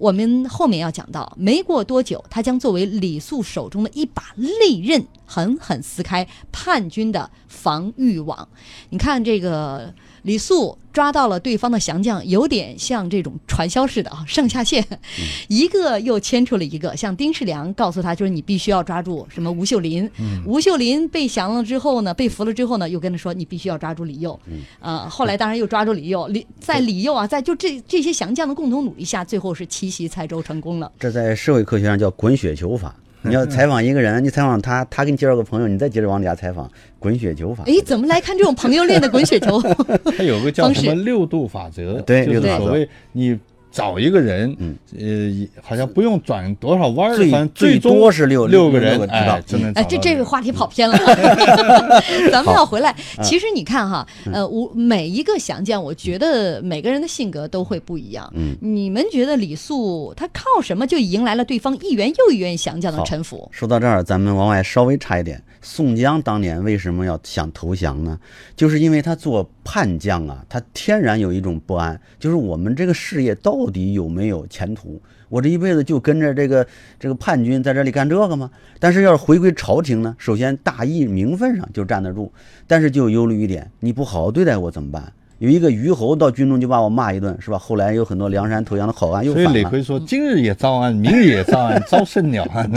[0.00, 8.48] 我们后面要讲到，没过多久，他将作为李肃手中的一把利刃，狠狠撕开叛军的防御网。
[8.88, 14.84] 你看这个李肃抓到了对方的降将，有点像这种传销似的啊，上下线，
[15.48, 16.96] 一个又牵出了一个。
[16.96, 20.10] 像丁世良告诉他，就是你必须要抓住什么吴秀林，
[20.44, 24.38] 吴秀林被降了之后呢，被俘了之后呢，又跟他说你必须要抓住李佑，
[24.80, 30.90] 啊、后来当然又抓住李佑，李在李佑啊，在就这这些降将的共同努力下，最后是奇袭蔡州成功了。
[30.98, 32.94] 这在社会科学上叫滚雪球法。
[33.28, 37.64] 你要采访一个人，你采访他，他给你介绍个朋友，你再接着往底下采访，滚雪球法。
[37.66, 39.60] 哎，怎么来看这种朋友练的滚雪球？
[40.16, 43.38] 它有个叫什么六度法则，就是对六度法则所谓你
[43.70, 44.76] 找一个人，嗯。
[44.98, 49.34] 呃，好像不用转多少弯儿，最反正最多是六六个人六个，知道。
[49.34, 50.98] 哎，就能哎，这这个话题跑偏了，
[52.32, 52.94] 咱们要回来。
[53.22, 58.30] 其实你看哈，呃，我每一个降将，我觉得每个人的性格都会不一样。
[58.34, 63.48] 嗯，你们觉得李肃他靠什么就迎来了对方一员又一员降将的臣服？
[63.52, 68.18] 说到这儿，咱们往外稍微插一点，宋江当年为什么要想投降呢？
[68.56, 75.02] 就是因为他做叛将啊，他天然有一种不安，就是我们这个事业到底有没有前途？
[75.28, 76.64] 我这一辈子就跟着这个
[76.98, 78.48] 这个叛军在这里干这个吗？
[78.78, 82.32] 但是要是回归朝廷呢，首先大义名分上就站得住，
[82.66, 85.12] 但是就忧虑一点，你不好好对待我怎么办？
[85.38, 87.56] 有一个虞侯到军中就把我骂一顿，是吧？
[87.58, 89.46] 后来有很多梁山投降的好汉又所以。
[89.46, 92.68] 李逵说：“今日也遭安，明日也遭安，招甚鸟啊！”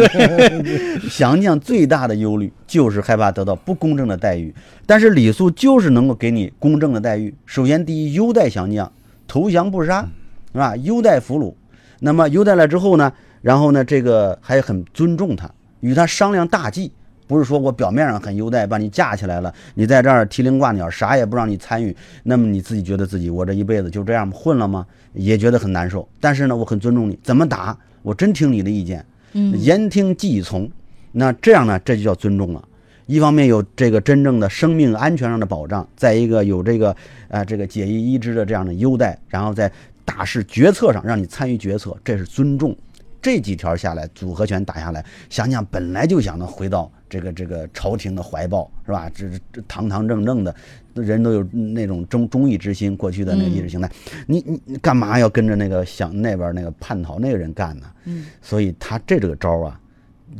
[1.12, 7.36] 降将最大的忧虑就是害怕得到不公正的待遇，但是李肃就是能够给你公正的待遇。
[7.46, 8.90] 首先，第一，优待降将，
[9.28, 10.08] 投降不杀，
[10.54, 10.76] 是吧？
[10.78, 11.54] 优待俘虏。
[12.00, 13.12] 那么优待了之后呢，
[13.42, 15.50] 然后呢，这个还很尊重他，
[15.82, 16.92] 与他商量大计。
[17.26, 24.86] 不是说我表面上很优待，把你架起来了，你在这儿提铃挂鸟，啥也不让你参与，那么你自己觉得自己我这一辈子就这样混了吗？
[25.14, 26.08] 也觉得很难受。
[26.20, 30.70] 但是呢，我很尊重你，怎么打我真听你的意见，嗯言听计从。
[31.14, 32.62] 那这样呢，这就叫尊重了。
[33.06, 36.96] 一方面有这个真正的生命安全上的保障，再一个有这个
[37.30, 39.72] 呃这个解衣医之的这样的优待，然后在
[40.06, 42.76] 大事决策上让你参与决策，这是尊重。
[43.22, 49.10] 这几条下来，组合拳打下来，想想本来就想能回到这个这个朝廷的怀抱，是吧？
[49.16, 50.54] 这这堂堂正正的
[50.94, 53.90] 人都有那种忠忠义之心，过去的那个意识形态，
[54.28, 57.86] 你你你干嘛要跟着那个想那边那个叛逃那个人干呢？
[58.04, 59.80] 嗯，所以他这这个招啊。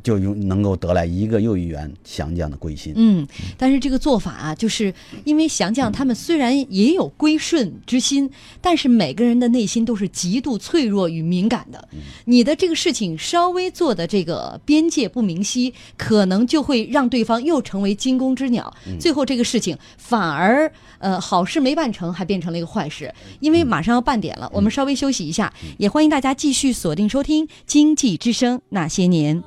[0.02, 2.94] 就用能够得来一个又一员降将的归心。
[2.96, 3.28] 嗯，
[3.58, 8.30] 但是这个做法啊，就是因为降将他们虽然也有归顺之心，
[8.62, 11.88] 但是每个人的内心都是极度脆弱与敏感的。
[12.26, 23.14] 你的这个事情稍微做的这个边界不明晰，可能就会让对方又成为惊弓之鸟，最后这个事情反而呃好事没办成，还变成了一个坏事。
[23.40, 29.42] 因为马上要半点了，我们稍微休息一下，也欢迎大家继续锁定收听《经济之声那些年》。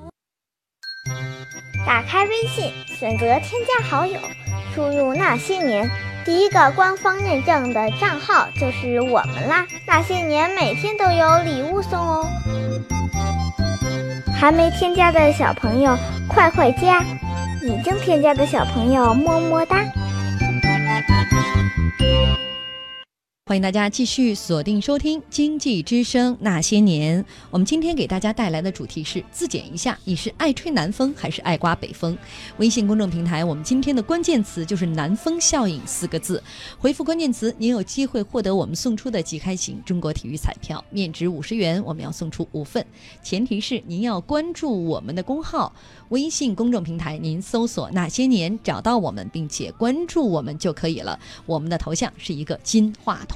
[1.87, 4.19] 打开微信，选择添加好友，
[4.75, 5.89] 输入那些年，
[6.25, 9.65] 第一个官方认证的账号就是我们啦。
[9.87, 12.27] 那些年每天都有礼物送哦，
[14.37, 15.97] 还没添加的小朋友
[16.29, 17.05] 快快加，
[17.63, 19.79] 已经添加的小朋友么么哒。
[23.49, 27.23] 欢迎大家继续锁定收听《经济之声那些年》。
[27.53, 32.19] 我们今天给大家带来的主题是自检一下，你是爱吹南风还是爱刮北风？
[32.57, 36.43] 微信公众平台，我们今天的关键词就是“南风效应”四个字。
[36.77, 42.85] 回复关键词，您有机会获得我们送出的即开型中国体育彩票，面值五十元，我们要送出五份。
[43.23, 45.73] 前提是您要关注我们的公号。
[46.09, 51.17] 微信公众平台，您搜索“那些年”找到我们，并且关注我们就可以了。
[51.47, 53.36] 我们的头像是一个金话筒。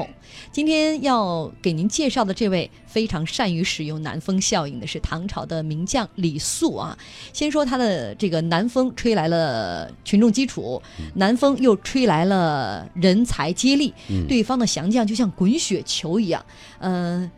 [0.52, 6.96] 今天要给您介绍的这位非常善于使用南风效应的是唐朝的名将李肃啊。
[7.32, 10.80] 先说他的这个南风吹来了群众基础，
[11.14, 13.92] 南风又吹来了人才接力，
[14.28, 16.44] 对方的降将就像滚雪球一样，
[16.78, 17.30] 嗯。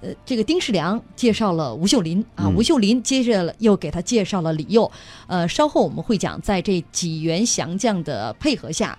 [0.00, 4.88] 呃，这个丁世良介绍了吴秀林啊，吴秀林接着又给他介绍了李佑。
[5.26, 8.96] 呃，稍后我们会讲，在这几员降将的配合下，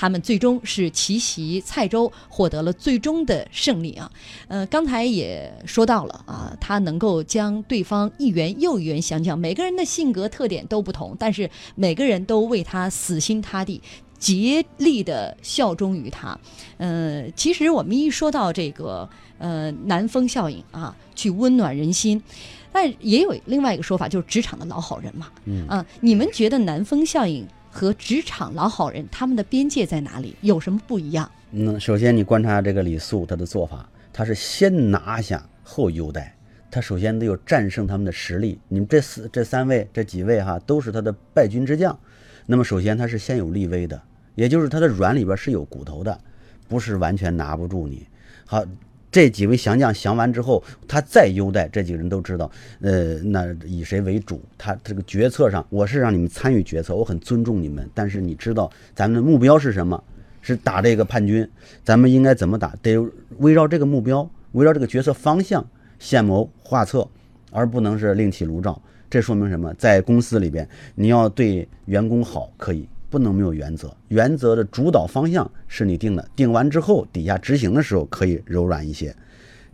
[0.00, 4.10] 他们最终是奇袭蔡州，获得了最终的胜利啊。
[4.48, 13.82] 呃，刚才也说到了啊，他能够将对方一员又一员降将，每个人的性格特点都不同，但是每个人都为他死心塌地。
[14.18, 16.38] 竭力的效忠于他，
[16.76, 19.08] 呃，其实我们一说到这个
[19.38, 22.22] 呃南风效应啊，去温暖人心，
[22.70, 30.36] 但也有另外一个说法，就是职场的老好人嘛，嗯啊，你们觉得南风效应和职场老好人他们的边界在哪里？
[30.40, 31.30] 有什么不一样？
[31.52, 36.36] 嗯，首先你观察这个李肃他的做法，他是先拿下后优待，
[36.70, 38.58] 他首先得有战胜他们的实力。
[38.68, 41.98] 你们这四这三位这几位哈，都是他的败军之将，
[42.46, 44.00] 那么首先他是先有立威的。
[44.34, 46.18] 也就是他的软里边是有骨头的，
[46.68, 48.06] 不是完全拿不住你。
[48.46, 48.64] 好，
[49.10, 54.40] 这几位降将降完之后，他再优待这几个人都知道，呃，那以谁为主？
[54.56, 60.02] 他这个决策上，我是让你们参与决策，我很尊重你们，但是你知道咱们的目标是什么？
[60.42, 61.46] 是打这个叛军，
[61.84, 62.74] 咱们应该怎么打？
[62.80, 62.96] 得
[63.38, 65.66] 围绕这个目标，围绕这个决策方向，
[65.98, 67.06] 献谋划策，
[67.50, 68.80] 而不能是另起炉灶。
[69.10, 69.74] 这说明什么？
[69.74, 72.88] 在公司里边，你要对员工好，可以。
[73.10, 79.14] 不能没有原则，原则的主导方向是你定的，定完之后底下执行的时候可以柔软一些，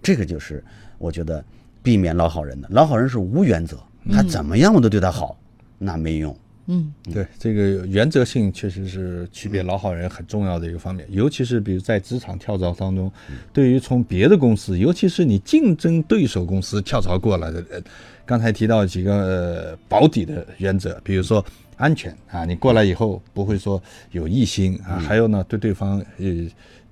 [0.03, 0.65] 这个就是
[0.97, 1.45] 我觉得
[1.83, 2.67] 避免老好人的。
[2.71, 3.77] 老好人是无原则，
[4.11, 5.39] 他怎么样我都对他好，
[5.77, 6.35] 那没用。
[6.69, 13.13] 嗯，对，这个原则性确实是区别老好人很重要的一个方面，尤其是比如在职场跳槽当中，
[13.53, 17.85] 对于从别的公司，尤其是你竞争对手公司跳槽过来的人，
[18.25, 21.45] 刚才提到几个保底的原则，比如说。
[21.77, 22.45] 安全啊！
[22.45, 26.27] 你过来以后不会说有异心啊，还有呢，对对方呃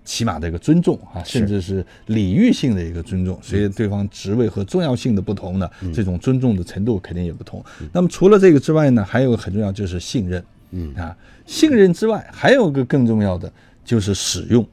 [0.04, 3.38] 起码的一个尊重啊，甚至是礼遇性的一个尊重。
[3.42, 7.64] 所以对方职位和重要性的不同呢，这种尊重的程度肯定也不同。
[7.92, 11.16] 那么除了这个之外呢，还有个很重要就是信任，嗯啊，
[11.46, 13.50] 信任之外还有个更重要的
[13.84, 14.66] 就是使用。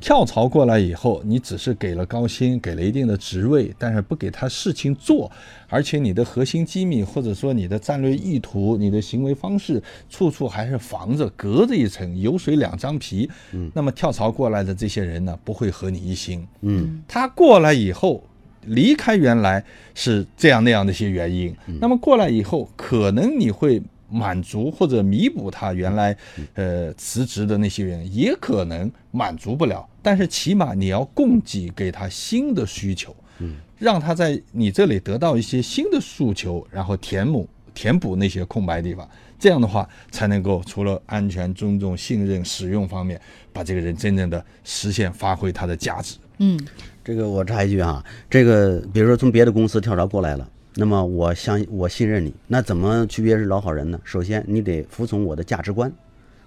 [0.00, 5.30] 跳槽过来以后，你只是给了高薪，给了一定的职位，但是不给他事情做，
[5.68, 13.28] 而且你的核心机密或者说你的战略意图、你的行为方式，处处还是防着、隔着一层油水两张皮。
[13.52, 16.46] 嗯，那么跳槽过来的这些人呢，不会和你一心。
[16.62, 18.22] 嗯，他过来以后，
[18.66, 19.64] 离开原来
[19.94, 23.82] 是这样那样的一些原因，那么过来以后，可能你会。
[24.10, 26.16] 满足或者弥补他原来，
[26.54, 29.88] 呃辞职的那些人，也可能满足不了。
[30.02, 39.08] 但是起码你要供给给他新的需求，嗯，让他在你这里得到一些新的诉求，然后填补填补那些空白地方。
[39.38, 43.20] 这样的话，才能够除了安全、尊重、信任、使用方面，
[43.52, 46.16] 把这个人真正的实现发挥他的价值。
[46.38, 46.58] 嗯，
[47.04, 54.00] 这个我插一句啊，这个比如说从别的公司跳槽过来了，那么我相我信任你，那怎么区别是老好人呢？
[54.04, 55.92] 首先你得服从我的价值观。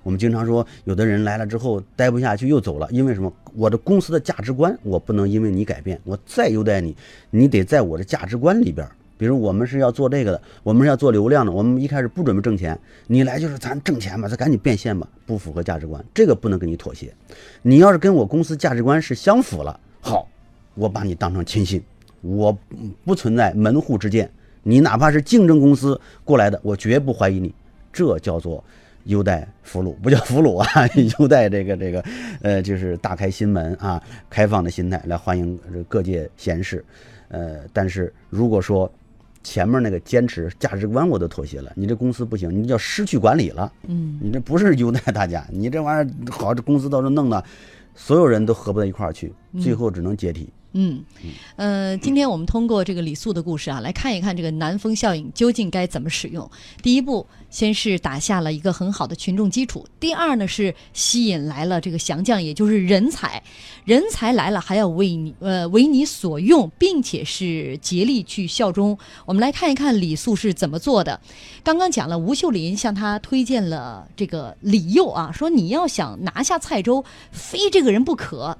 [0.03, 3.29] 我们经常说，有的人来了之后待不下去又走了，因为什么？
[3.57, 6.95] 我的公司的价值观我不能因为你改变，我再优待你，
[7.29, 8.87] 你得在我的价值观里边。
[9.17, 17.13] 比如我们是要做这个的，我们是要做流量的，我们一开始不准备挣钱，你来就是咱挣钱吧，咱赶紧变现吧，不符合价值观，这个不能跟你妥协。
[17.63, 20.25] 你要是跟我公司价值观是相符了，好，
[20.75, 21.83] 我把你当成亲信，
[22.21, 22.57] 我
[23.03, 24.29] 不存在门户之见，
[24.63, 27.53] 你哪怕是竞争公司过来的，我绝不怀疑你，
[27.91, 28.63] 这叫做
[29.05, 30.87] 优待俘虏，不叫俘虏啊，
[31.19, 32.03] 优待这个这个，
[32.41, 36.85] 呃，就是大开心门啊，开放的心态来欢迎各界贤士，
[37.29, 38.91] 呃，但是如果说
[39.43, 43.73] 前面那个坚持价值观我都妥协了，你这公司不行，你叫失去管理了。
[43.87, 47.43] 嗯，你这不是优待大家，你这玩意儿好，这公司到时候弄的，
[47.95, 50.43] 所有人都合不到一块儿去，最后只能解体。
[50.43, 50.60] 嗯，
[51.57, 56.49] 呃，今天我们通过这个李素的故事啊，来看一看这个南风效应究竟该怎么使用。
[56.81, 63.43] 第一步，先是打下了一个很好的群众基础；第二呢，是吸引来了这个降将，也就是人才。
[63.83, 68.97] 人才来了，还要为你呃为你所用，并且是竭力去效忠。
[69.25, 71.19] 我们来看一看李素是怎么做的。
[71.63, 78.57] 刚刚讲了，吴秀林向他推荐了这个李佑啊，说你要想拿下蔡州，非这个人不可。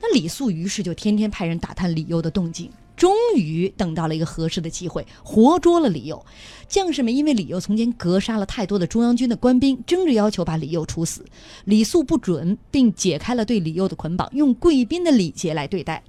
[0.00, 6.26] 那李素于是就天天派人打探李优的动静，终于等到了一个合适的机会，活捉了李佑。
[6.68, 11.24] 将士们因为李佑从前格杀了太多的中央军的官兵，争着要求把李佑处死。
[11.64, 16.02] 李素不准，并解开了对李佑的捆绑，用贵宾的礼节来对待。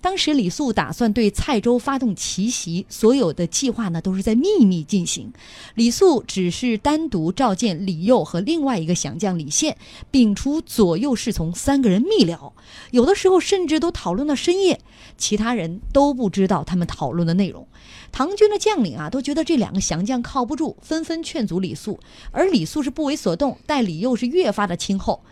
[0.00, 5.30] 当时李素打算对蔡州发动奇袭，所有的计划呢都是在秘密进行。
[5.74, 9.76] 李素只是单独召见李佑和另外一个降将李宪，
[10.10, 12.54] 摒除左右侍从三个人密聊，
[12.90, 14.80] 有的时候甚至都讨论到深夜，
[15.18, 17.66] 其他人都不知道他们讨论的内容。
[18.12, 22.00] 唐军的将领啊都觉得这两个降将靠不住，纷纷劝阻李素，
[22.30, 25.22] 而李素是不为所动，待李佑是越发的亲厚。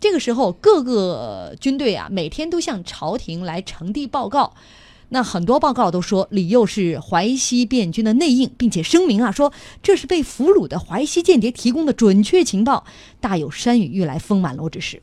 [0.00, 4.54] 这个时候，各个军队啊，每天都向朝廷来呈递报告。
[5.10, 9.52] 那很多报告都说李佑是淮西便军的内应，并且声明啊，说
[9.82, 12.84] 这是被俘虏的淮西间谍提供的准确情报，
[13.20, 15.00] 大有山雨欲来风满楼之势。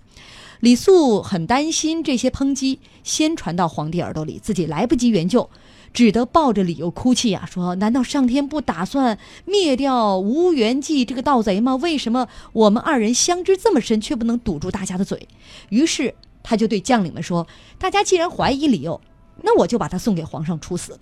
[0.62, 5.50] 李素很担心这些抨击先传到皇帝耳朵里，自己来不及援救。
[5.94, 11.76] 只得抱着李佑哭泣呀，说：“难道上天不打算灭掉吴元济这个盗贼吗？
[11.76, 15.28] 为什么我们二人相知这么深，却不能堵住大家的嘴？”
[15.70, 17.46] 于是他就对将领们说
[17.78, 19.02] ：“大家既然怀疑李佑，
[19.42, 20.98] 那我就把他送给皇上处死。”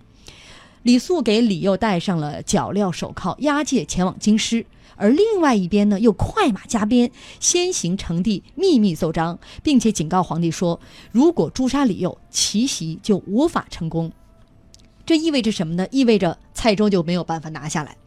[0.81, 4.65] 李素给李佑戴上了脚镣手铐，押解前往京师。
[4.99, 7.09] 而另外一边呢，又快马加鞭，
[7.39, 10.79] 先行呈递秘密奏章，并且警告皇帝说
[11.11, 14.11] ：“如果诛杀李佑，奇袭就无法成功。”
[15.05, 15.87] 这意味着什么呢？
[15.89, 17.97] 意味着蔡州就没有办法拿下来。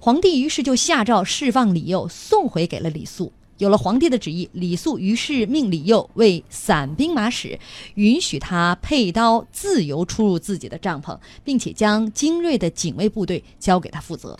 [0.00, 3.32] 皇帝于是就下诏释放李佑，送回给了李素。
[3.58, 7.58] 有了皇帝的旨意，李肃于是命李佑为散兵马使，
[7.94, 14.36] 允许他佩刀自由出入自己的帐篷，并且将精锐的警卫部队交给他负责。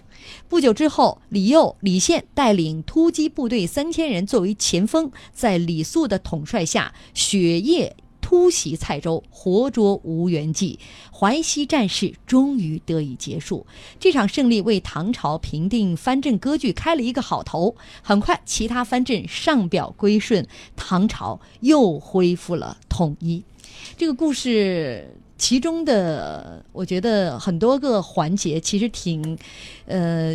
[0.48, 7.96] 不久之后，李佑、李宪带领突击部队三千人作为前锋，在李肃的统帅下，雪夜。
[8.24, 10.78] 突袭蔡州，活捉吴元济，
[11.12, 13.66] 淮西战事终于得以结束。
[14.00, 17.76] 这场胜利为唐朝平定藩镇割据开了一个好头。
[18.00, 23.44] 很快，其他藩镇上表归顺，唐朝又恢复了统一。
[23.94, 29.36] 这个故事其中的，我觉得很多个环节其实挺，
[29.84, 30.34] 呃，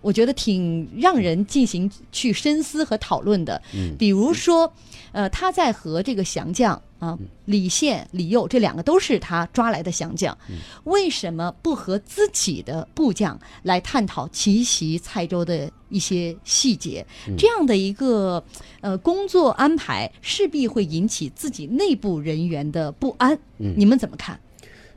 [0.00, 3.60] 我觉得挺让人进行去深思和讨论的。
[3.74, 4.72] 嗯，比如说，
[5.12, 6.80] 呃，他在和这个降将。
[6.98, 10.36] 啊，李宪、李佑这两个都是他抓来的降将，
[10.82, 17.06] 为什么不和自己的部将来探讨奇袭蔡州的一些细节？
[17.38, 18.42] 这样的一个
[18.80, 23.38] 呃工作安排，势必会引起自己内部人员的不安。
[23.58, 24.36] 你们怎么看？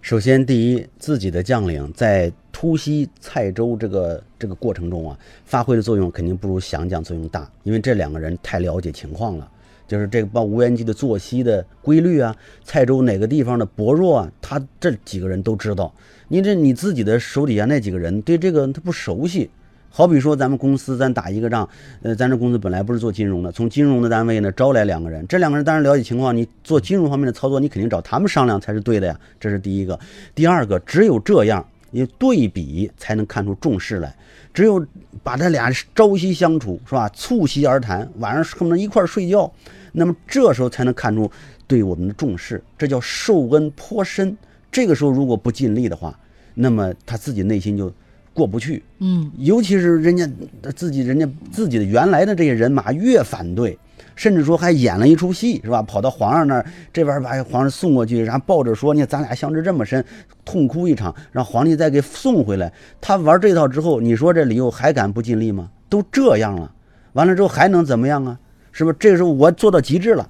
[0.02, 9.48] 首先，第一，自己的将领在突袭蔡州这个这个过程中啊，发挥的作用肯定不如降将作用大，因为这两个人太了解情况了。
[9.92, 15.94] 就是这个把无人机的作息的规律啊，蔡州哪个地方的薄弱啊，他这几个人都知道。
[16.30, 19.50] 你这你自己的手底下那几个人对这个他不熟悉。
[19.90, 21.68] 好比说咱们公司咱打一个仗，
[22.04, 29.20] 呃，咱这公司本来不是做金融的，从金融的单位呢招来两个人，这两个人当然了解情况，你做金融方面的操作，你肯定找他们商量才是对的呀。
[29.42, 30.00] 这是第一个。
[30.34, 34.16] 第二个，只有这样你对比才能看出重视来。
[34.54, 34.86] 只有
[35.24, 37.08] 把他俩朝夕相处，是吧？
[37.10, 39.50] 促膝而谈，晚上恨不得一块儿睡觉，
[39.92, 41.30] 那么这时候才能看出
[41.68, 44.36] 对我们的重视，这叫受恩颇深。
[44.72, 46.18] 这个时候如果不尽力的话，
[46.54, 47.92] 那么他自己内心就
[48.34, 48.84] 过不去。
[49.00, 50.30] 嗯，尤其是人家
[50.76, 53.78] 自己人家自己的原来的这些人马越反对，
[54.16, 55.82] 甚至说还演了一出戏，是吧？
[55.82, 60.04] 跑到皇上那儿，这边把皇上送过去，然后抱着说：“你看咱俩相知这么深，
[60.46, 62.72] 痛哭一场，让皇帝再给送回来。”
[63.02, 65.70] 他玩这套之后，你说这李佑还敢不尽力吗？
[65.90, 66.74] 都这样了，
[67.12, 68.40] 完了之后还能怎么样啊？
[68.72, 68.96] 是不是？
[69.00, 70.30] 这个时候我做到极致了。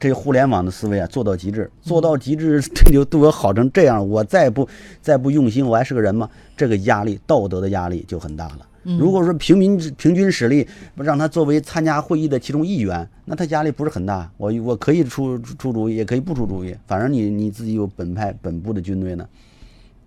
[0.00, 4.08] 这个互联网的思维啊，做到极致，做到极致， 这就对我好成这样。
[4.08, 4.68] 我再不
[5.00, 6.28] 再不用心，我还是个人吗？
[6.56, 8.66] 这个压力，道德的压力就很大了。
[8.98, 10.66] 如果说平民平均实力
[10.96, 14.28] 让他作为参加会议的其中一员，那他压力不是很大。
[14.38, 19.24] 我我可以出出主意，也可以不出主意，反正你你自己有本派本部的军队呢。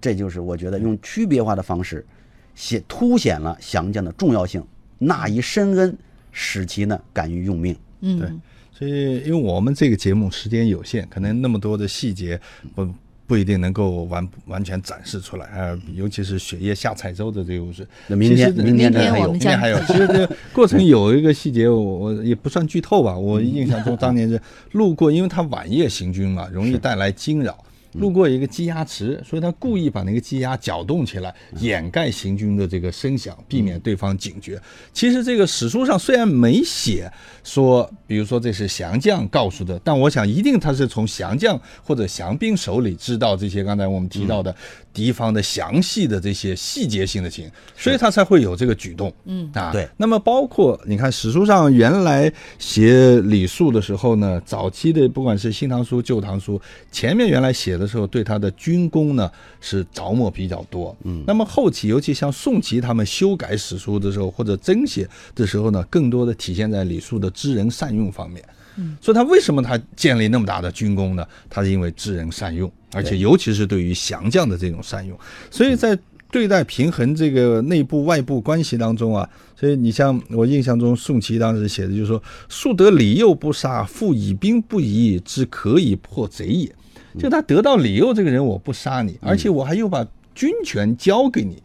[0.02, 2.06] 这就是我觉得用区别化的方式，
[2.54, 4.62] 显凸显了降将的重要性，
[4.98, 5.98] 纳以深恩，
[6.38, 7.74] 使其呢敢于用命。
[8.02, 8.30] 嗯，对
[8.78, 12.38] 所以，因为我们这个节目时间有限，可能那么多的细节
[12.76, 12.86] 不
[13.26, 17.88] 不一定能够完完全展示出来啊、尤其是雪夜下彩州的这个故事。
[18.08, 23.18] 那明天明天还有我们讲明天还有，其实这个过程有一个细节，我我也不算剧透吧。
[23.18, 24.40] 我印象中当年是
[24.74, 27.65] 路过，因为他晚夜行军嘛，容易带来惊扰。
[28.00, 34.62] 路过一个鸡鸭池，所以他故意把那个鸡鸭搅动起来，掩盖行军的这个声响，避免对方警觉。
[34.94, 37.12] 其实这个史书上虽然没写
[37.44, 44.56] 说，比如说这是降将告诉的，但我想一定他是从降将或者降兵手里知道这些刚才我们提到的
[44.96, 49.14] 敌方的详细的这些细节性的情，所以他才会有这个举动。
[49.26, 49.86] 嗯啊，对。
[49.98, 56.58] 那么包括你看史书上原来写李肃的时候呢，早期的不管是《新唐书》《旧唐书》，
[56.92, 59.30] 前面原来写的时候对他的军功呢
[59.60, 60.96] 是着墨比较多。
[61.04, 68.42] 嗯，那么后期尤其像宋祁他们修改史书的时候或者增写的时候呢，更多的体现在李肃的知人善用方面。
[68.78, 71.26] 嗯，所以他为什么他建立那么大的军功呢？
[71.50, 75.18] 他是因为知人善用，而且尤其是对于降将的这种善用。
[75.50, 75.98] 所以在
[76.32, 86.76] 对待平衡这个内部外部关系当中啊，所以你像我印象中宋祁当时写的就是说：“树得李幼不杀，复以兵不疑，之可以破贼也。”
[87.18, 91.64] 就他得到李幼这个人，我不杀你，而且我还又把军权交给你，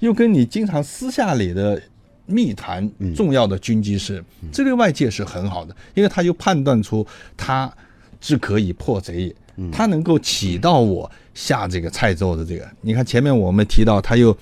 [0.00, 1.80] 又跟你经常私下里的
[2.30, 7.06] 密谈重要的军机事，这对外界是很好的，因为他就判断出
[7.36, 7.70] 他
[8.20, 9.34] 是可以破贼也，
[9.70, 12.66] 他能够起到我下这个蔡州的这个。
[12.80, 14.36] 你看前面我们提到，他又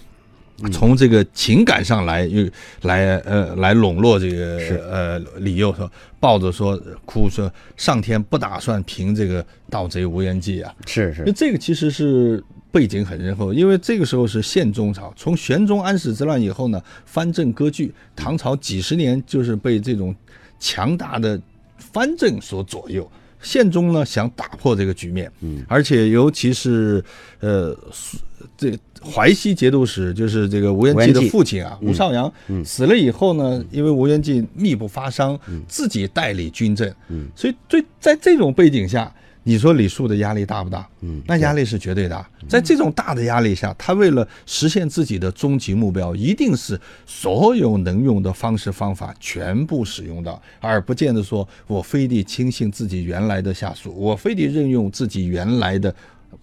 [0.73, 2.49] 从这个情感上来又
[2.83, 4.59] 来呃来笼络这个
[4.91, 11.21] 呃李佑说，抱着说哭说上天不打算平这个盗贼无人计啊，是是。
[11.21, 20.15] 因为，这个其实是背景很深厚，因为这个时候是宪宗朝，从玄宗安史之乱以后呢，藩镇割据，唐朝几十年就是被这种
[20.61, 21.41] 强大的
[21.77, 23.11] 藩镇所左右。
[23.41, 27.03] 宪宗呢想打破这个局面，嗯，而且尤其是
[27.39, 28.19] 呃，苏
[28.57, 32.33] 这淮西节度使就是这个吴元济的父亲啊，吴少阳
[32.65, 35.39] 死了以后呢，因为吴元济密不发丧，
[35.69, 39.15] 自己代理军政，嗯，所以对在这种背景下，
[39.45, 40.87] 你说李树的压力大不大？
[41.01, 42.29] 嗯，那压力是绝对大。
[42.49, 55.95] 在这种大的压力下，他为了实现自己的终极目标，一定是所有能用的方式方法全部使用到，而不见得说我非得轻信自己原来的下属，我非得任用自己原来的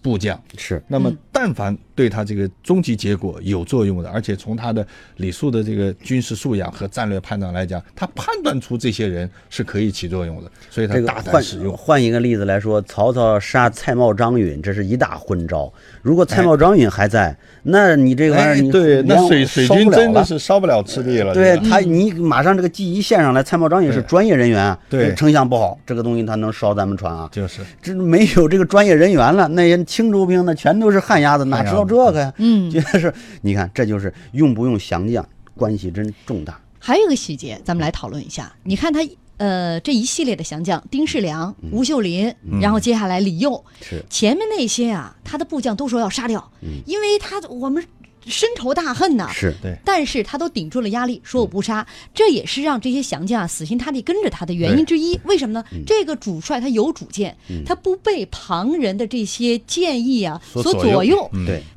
[0.02, 0.40] 部将。
[0.56, 11.76] 是那么，但凡对他这个终极结果有作用的，而且从他的李肃的这个军事素养和战略判断来讲，他判断出这些人是可以起作用的，所以他这个大胆换使用。
[11.76, 15.72] 换一个例子来说，曹操杀蔡瑁、张允，这是一大昏招。
[16.02, 21.34] 如果蔡瑁、张允还在，那你这个玩意儿你哎对，那水水军真的是烧不了赤壁了。
[21.34, 24.78] 对他，你马上这个记一线上来，蔡瑁、张允是专业人员啊。
[24.88, 27.28] 对丞相不好，这个东西他能烧咱们船啊。
[27.32, 32.32] 就是这没有这个专业人员了，那些青州兵呢，全都是旱鸭子，哪知道这个呀？
[32.38, 33.12] 嗯， 就是
[33.42, 36.60] 你看，这就是用不用降将，关系真重大。
[36.78, 38.52] 还有一个细节，咱们来讨论一下。
[38.62, 39.00] 你看他
[39.38, 44.02] 呃这一系列的降将，丁世良、吴秀林，然后接下来李佑，是。
[44.08, 46.50] 前面那些啊，他的部将都说要杀掉，
[46.86, 47.84] 因为他我们
[48.26, 49.30] 深仇大恨呐。
[49.32, 49.76] 是，对。
[49.84, 55.18] 但是他都顶住了压力，说我不杀，这也是让这些降将啊死心塌地跟着他的原因之一。
[55.24, 55.64] 为什么呢？
[55.86, 61.30] 这个主帅他有主见，他不被旁人的这些建议啊所所左右。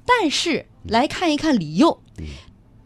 [0.06, 2.02] 但是来看一看李佑，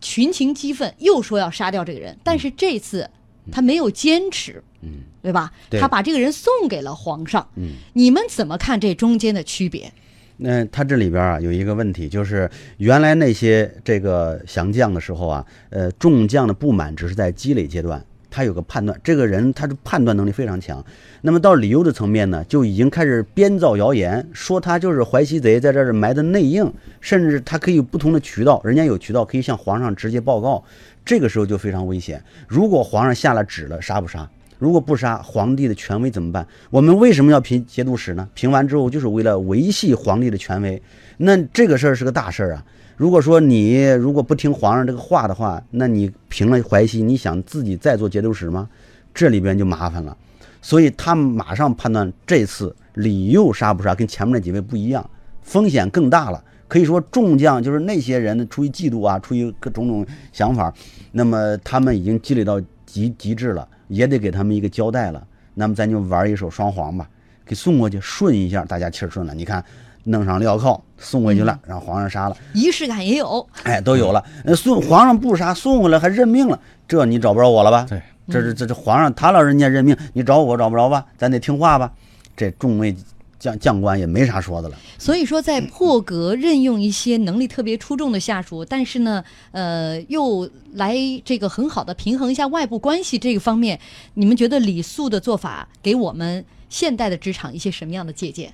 [0.01, 3.09] 群情激愤，又说要杀掉这个人，但是这次
[3.51, 5.51] 他没有坚持，嗯，对吧？
[5.69, 5.79] 对。
[5.79, 7.47] 他把这个人送给了皇上。
[7.55, 9.91] 嗯，你们怎么看这中间的区别？
[10.37, 20.83] 那他这里边啊有一个问题，就是原来那些这个降将的时候啊，呃，众将的不满只是在积累阶段，他有个判断，这个人他的判断能力非常强。
[21.21, 30.63] 那么到李由的层面呢，就已经开始编造谣言，说他就是淮西贼在这儿埋的内应，甚至他可以有不同的渠道，人家有渠道可以向皇上直接报告。
[31.05, 32.21] 这个时候就非常危险。
[32.47, 34.29] 如果皇上下了旨了，杀不杀？
[34.63, 36.47] 如果不杀，皇帝的权威怎么办？
[36.69, 38.25] 我们为什么要评节度使呢？
[38.33, 40.81] 评完之后就是为了维系皇帝的权威。
[41.17, 42.63] 那这个事儿是个大事儿啊！
[42.95, 48.69] 如果说你如果不听皇上这个话的话，那你平了淮西，你想自己再做节度使吗？
[49.13, 50.15] 这里边就麻烦了。
[50.61, 55.09] 所以他们马上判断这次李佑杀不杀跟前面那几位不一样，
[55.41, 56.41] 风险更大了。
[56.69, 60.73] 可以说众将就是那些人出于嫉妒啊，出于各种种想法，
[61.11, 63.67] 那么他们已经积累到极极致了。
[63.93, 67.07] 也得给他们一个交代了，那么咱就玩一手双簧吧，
[67.45, 69.33] 给送过去顺一下，大家气儿顺了。
[69.33, 69.63] 你看，
[70.05, 74.23] 弄上镣铐送回去了，让皇上杀了，仪式感也有，哎，都有了。
[74.43, 77.85] 那送皇上不杀，送回来还认命了，这你找不着我了吧？
[77.89, 81.05] 对，这是这这皇上他老人家认命，你找我找不着吧？
[81.17, 81.91] 咱得听话吧？
[82.35, 82.95] 这众位。
[83.43, 89.21] 将将官也没啥说的了，所以说在破格任用一些能力特别出众的下属，但是呢，
[89.51, 93.77] 呃，又来这个很好的平衡一下外部关系这个方面，
[94.13, 98.53] 你们觉得李肃的做法给我们现代的职场一些什么样的借鉴？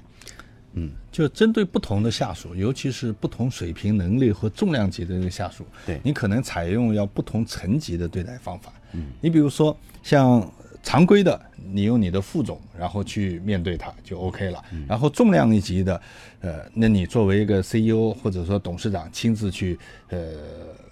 [0.74, 8.74] 嗯，就针对不同的下属，尤其是不同水平、能力和重量级的这个下属，对你可能采用要不同层级的对待方法。
[8.94, 10.52] 嗯，你比如说像。
[10.90, 11.40] 常规的，
[11.72, 14.60] 你用你的副总，然后去面对他就 OK 了。
[14.88, 16.02] 然后重量一级的，
[16.42, 19.78] 呃，那你作为一个 CEO 或者说董事长亲自去
[20.10, 20.20] 呃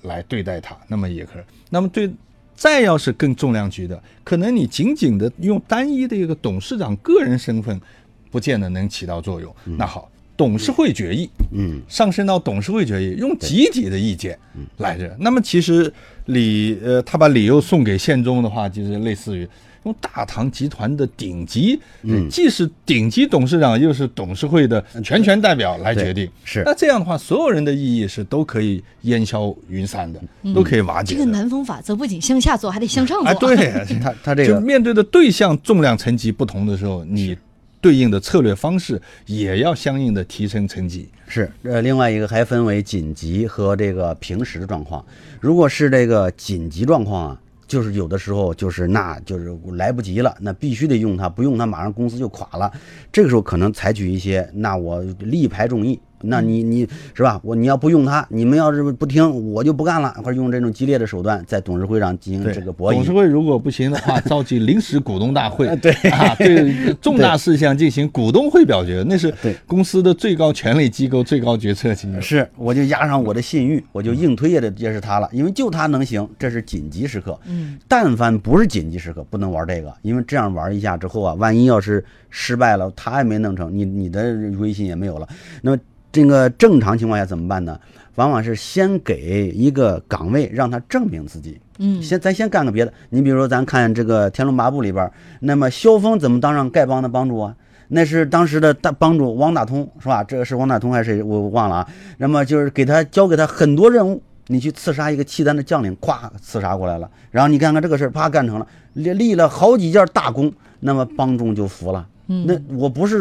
[0.04, 1.44] 来对待他，那么也可以。
[1.72, 2.08] 那么对，
[2.54, 7.82] 再要是更重量级的，可能你仅仅的用单一的一个董事长个人身份，
[8.30, 9.52] 不见得能起到作用。
[9.66, 14.38] 那好，董事会决议，嗯，上升到董事会决议，用集体的意见
[14.78, 15.18] 来着。
[15.20, 15.92] 那么其实
[16.26, 19.50] 李呃，他把理由送给宪宗的话，就是类似于。
[19.88, 30.20] 用大唐集团的顶级，嗯，既是顶级董事长，又是董事会的全权代表来决定，是那这样的话，所有人的意义是都可以烟消云散的，
[30.54, 31.14] 都可以瓦解。
[31.16, 33.28] 这个南风法则不仅向下做，还得向上做。
[33.28, 37.38] 哎，对，他他这个面对的对象重量层级不同的时候，你
[37.80, 41.08] 对应的策略方式也要相应的提升层级。
[41.30, 45.06] 是，呃，另外一个还分为紧急和这个平时的状况。
[45.40, 47.40] 如果是这个紧急状况啊。
[47.68, 52.72] 就是有的时候，就是那就是来不及了，那必须得用它，不用它马上公司就垮了。
[53.12, 56.00] 这个时候可能采取一些，那我力排众议。
[56.22, 57.40] 那你你是吧？
[57.44, 60.14] 我你要不用他，你们要是不听，我就不干了。
[60.24, 62.96] 或者用这种激烈的手段，在董事会上进行这个博弈。
[62.96, 69.34] 董事会如果不行的话， 召集临时股东大会，对啊，对 重大事项进行股东会表决，那是
[69.66, 72.20] 公司的最高权力机构、最高决策机构。
[72.20, 77.40] 是，我就压上我的信誉，我就硬推也得也是他了，因为就他能行，这是紧急时刻。
[77.46, 85.28] 嗯，但凡不是紧急时刻，不能玩这个，因为这样玩一下之后啊，万一要是失败了，他也没弄成，你你的微信也没有了。
[85.62, 85.78] 那么。
[86.12, 87.80] 这个正常情况下怎么办呢？
[88.16, 91.60] 往往是先给一个岗位，让他证明自己。
[91.78, 92.92] 嗯，先咱先干个别的。
[93.10, 97.56] 你比如说，咱看这个《天龙八部》里边，那么萧峰怎么当上丐帮的帮主啊？
[97.90, 100.24] 那是当时的大帮主王大通，是吧？
[100.24, 101.22] 这个是王大通还是谁？
[101.22, 101.88] 我忘了啊。
[102.18, 107.08] 那么就是给他交给他很多任务，你去刺杀一个契丹的将领，咵刺杀过来了。
[107.30, 112.08] 然后你看看这个事儿，啪干成了，立立了好几件大功，那么帮众就服了。
[112.28, 113.20] 那我不是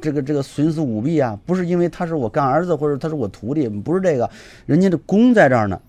[0.00, 4.30] 这个这个徇私舞弊啊，不是因为他是我干儿子或者他是我徒弟，不是这个，
[4.64, 5.80] 人家的功在这儿呢，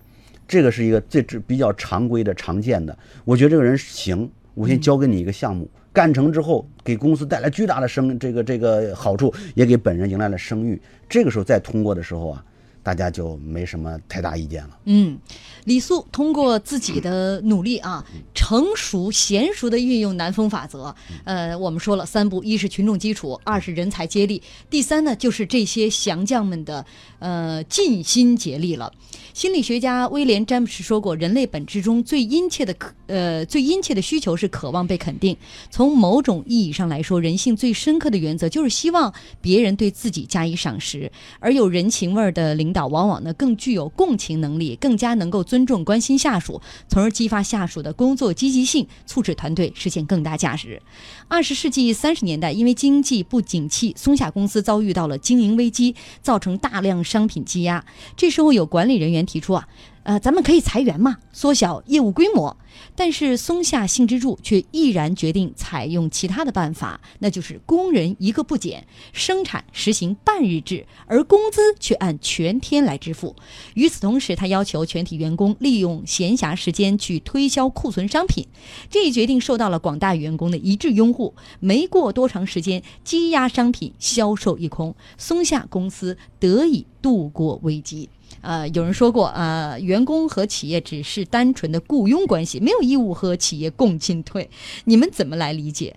[0.48, 2.96] 这个是一个最比较常规的常见的。
[3.24, 10.80] 我觉得这个人行，我先交给你一个项目，干成之后给公司带来巨大的声这个这个好处，也给本人迎来了声誉。
[11.08, 12.44] 这个时候再通过的时候啊。
[12.86, 14.78] 大家就没什么太大意见了。
[14.84, 15.18] 嗯，
[15.64, 20.94] 李肃通过自己的努力啊，成熟娴熟的运用南风法则。
[21.24, 26.86] 呃，我们说了三步：一是群众基础，二是人才接力，第三呢就是这些降将们的
[27.26, 28.92] 呃尽心竭力了。
[29.34, 35.36] 心理学家威廉詹姆斯说过，人类本质中最殷切的渴呃最殷切的需求是渴望被肯定。
[35.70, 41.10] 从某种意义上来说，人性最深刻的原则就是希望别人对自己加以赏识，
[41.40, 42.76] 而有人情味儿的领。
[42.76, 50.82] 导往往呢更具有共情能力，更加能够尊重关心下属，从而激发下属的工作积极性，促使团队实现更大价值。
[51.26, 57.82] 二十世纪三十年代，因为经济不景气，松下公司遭遇到了经营危机，造成大量商品积压。
[58.14, 59.66] 这时候有管理人员提出啊。
[60.06, 62.56] 呃，咱们可以裁员嘛，缩小业务规模。
[62.94, 73.34] 但是松下幸之助却毅然决定采用其他的办法，那就是工人一个不减，生产实行半日制，而工资却按全天来支付。
[73.74, 78.46] 与此同时，他要求全体员工利用闲暇时间去推销库存商品。
[78.88, 81.34] 这一决定受到了广大员工的一致拥护。
[81.58, 88.08] 没过多长时间，积压商品销售一空，松下公司得以度过危机。
[88.46, 94.48] 呃，有人说过，呃，员工和企业只是单纯的雇佣关系，没有义务和企业共进退。
[94.84, 95.96] 你们怎么来理解？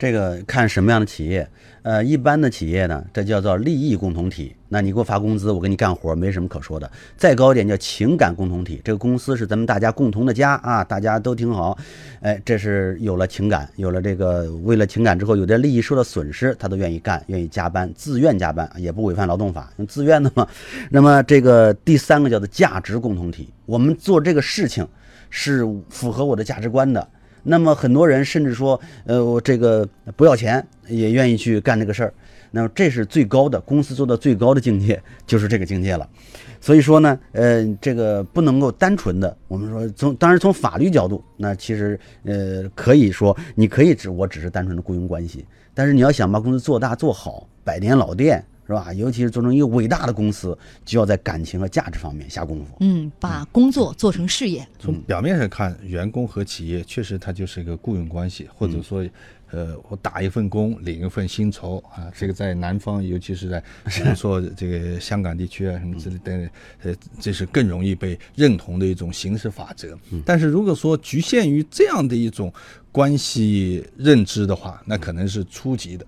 [0.00, 1.46] 这个看什么样的企业，
[1.82, 4.56] 呃，一般的企业呢，这叫做利益共同体。
[4.66, 6.90] 那你给我发工资，我给你干活，没什么可说的。
[7.18, 11.76] 再高一点叫情感共同体，这个公司是咱们大家共同的家啊，大家都挺好。
[12.22, 20.48] 哎，这是有了情感，有了这个为了情感之后，有点利益受到损失，他都愿意干，愿意加班，自愿加班，也不违反劳动法，自愿的嘛。
[20.88, 24.88] 那么这个第三个叫做价值共同体，我们做这个事情
[25.28, 27.06] 是符合我的价值观的。
[27.42, 32.14] 那么很多人甚至说，呃，我这个不要钱也愿意去干这个事儿。
[32.52, 36.08] 那么这是最高的公司做到最高的境界，就是这个境界了。
[36.60, 48.44] 所以说呢，呃，这个不能够单纯的，我们说从当然从法律角度，那其实呃可以说你可以只我只是单纯的雇佣关系，但是你要想把公司做大做好，百年老店。
[48.70, 48.92] 是吧？
[48.92, 52.76] 尤其是做成一个伟大的公司，就要在感情和价值方面下功夫。
[52.78, 54.64] 嗯，把工作做成事业。
[54.78, 59.04] 从表面上看，员工和企业确实它就是一个雇佣关系，或者说，
[59.50, 62.06] 呃，我打一份工领一份薪酬啊。
[62.16, 63.60] 这个在南方，尤其是在
[63.90, 66.50] 比如说这个香港地区啊什么之类的，
[66.84, 69.98] 呃，这是更容易被认同的一种形式法则。
[70.24, 72.52] 但是如果说局限于这样的一种
[72.92, 76.06] 关系认知的话，那可能是初级的。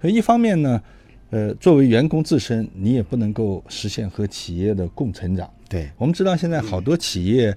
[0.00, 0.80] 所以一方面呢。
[1.30, 5.48] 呃，作为员工自身，你也不能够实现和企业的共成长。
[5.68, 7.54] 对我们知道，现在好多企业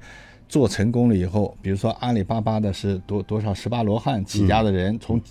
[0.50, 5.22] 做成功了以后，比如说阿里巴巴的是多多少十八罗汉起家的人，从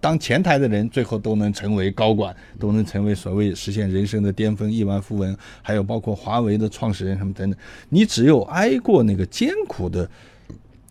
[0.00, 5.36] 当前台的人，最后都能成为高管，都能成为所谓实现人生的巅峰、亿万富翁。
[5.60, 7.60] 还有包括华为的创始人什么等等，
[7.90, 10.08] 你只有挨过那个艰苦的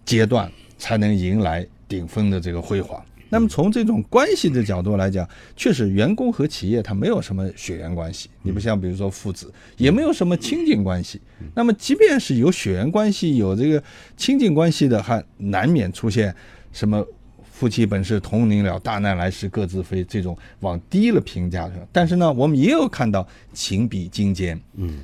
[0.05, 3.03] 阶段，才能迎来顶峰的这个辉煌。
[3.29, 11.19] 那么从这种关系的角度来讲，确实员工和企业它没有什么血缘关系，你不像比如说父子，也没有什么亲近关系。
[11.53, 13.83] 那么即便是有血缘关系、有这个
[14.15, 16.33] 亲近关系的，还难免出现
[16.71, 17.05] 什么
[17.51, 21.87] 夫妻本是同林鸟，大难来时各自飞这种往低了评价的。
[21.91, 24.99] 但是呢，我们也有看到情比金坚，嗯，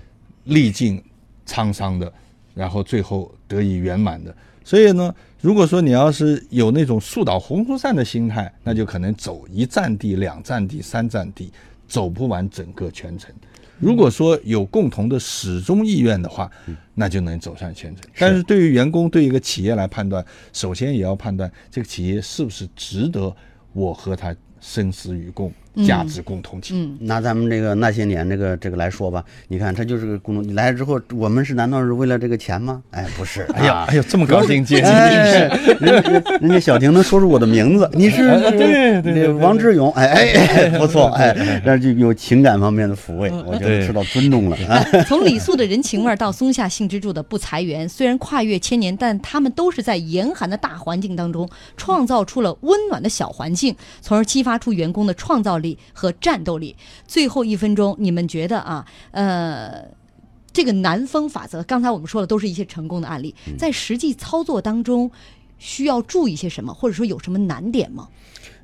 [0.45, 1.01] 历尽
[1.47, 2.11] 沧桑的，
[2.53, 4.35] 然后最后得以圆满的。
[4.63, 5.13] 所以呢，
[5.43, 11.51] 如果说你要是有那种树倒猢狲散的心态，那就可能走一站地、两站地、三站地，
[11.85, 13.29] 走不完整个全程。
[13.77, 16.49] 如果说有共同的始终意愿的话，
[16.93, 18.05] 那就能走上全程。
[18.17, 23.35] 但是对于员工、对一个企业来判断，首先也要判断这个企业是不是值得
[23.73, 25.51] 我和他生死与共。
[25.85, 26.73] 价值共同体。
[26.75, 30.43] 嗯，拿咱们这个那些年这个这个来说吧，你看它就是个共同。
[30.43, 32.81] 你来了之后，我们是难道是为了这个钱吗？
[32.91, 33.47] 哎，不是。
[33.55, 34.91] 哎呀，哎呦，这么高兴接近，
[35.79, 38.17] 人家人家小婷能说出我的名字，你是
[38.51, 44.57] 对对王志勇，哎哎， 不错，哎，那就有情感方面的抚慰，我觉得受到尊重了。
[45.07, 55.62] 从李素的人情味到松下幸之助的不裁员，虽然跨越千年，但他们都是在严寒的大环境当中创造出了温暖的小环境，从而激发出员工的创造力。
[55.63, 56.75] 力和战斗力。
[57.07, 59.83] 最后一分钟，你们觉得啊，呃，
[60.51, 65.09] 这个南风法则，刚才我们说的都是一些成功的案例，在实际操作当中
[65.57, 68.07] 需要注意些什么，或者说有什么难点吗？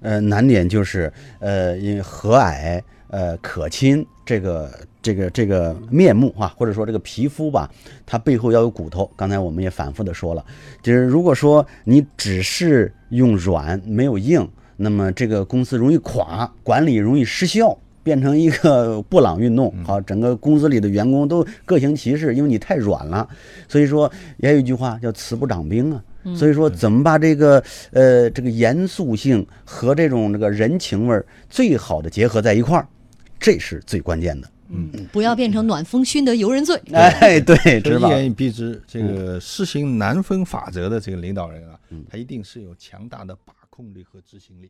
[0.01, 7.69] 呃，难点就是呃，因为和蔼呃可亲这个这个这个面目啊，或者说这个皮肤吧，
[8.05, 9.09] 它背后要有骨头。
[9.15, 10.45] 刚才我们也反复的说了，
[10.83, 14.47] 就是如果说你只是用软没有硬。
[14.82, 19.73] 那么这个公司容易垮，管理容易失效，变成一个布朗运动。
[19.84, 23.27] 好，整个公司里的员工都各行其事，因为你太软了。
[23.67, 26.01] 所以说也有一句话叫“慈不掌兵”啊。
[26.34, 27.61] 所以说怎么把这个
[27.91, 32.88] 呃这个严肃性和这种这个人情味儿最好的结合在一块儿，
[33.38, 34.49] 这是最关键的。
[34.69, 36.80] 嗯，不要变成暖风熏得游人醉。
[36.93, 43.53] 哎，对， 一言以蔽之，这个实行南风法则的这个领导人啊，他一定是有强大的把。
[43.80, 44.67] 动力和执行力。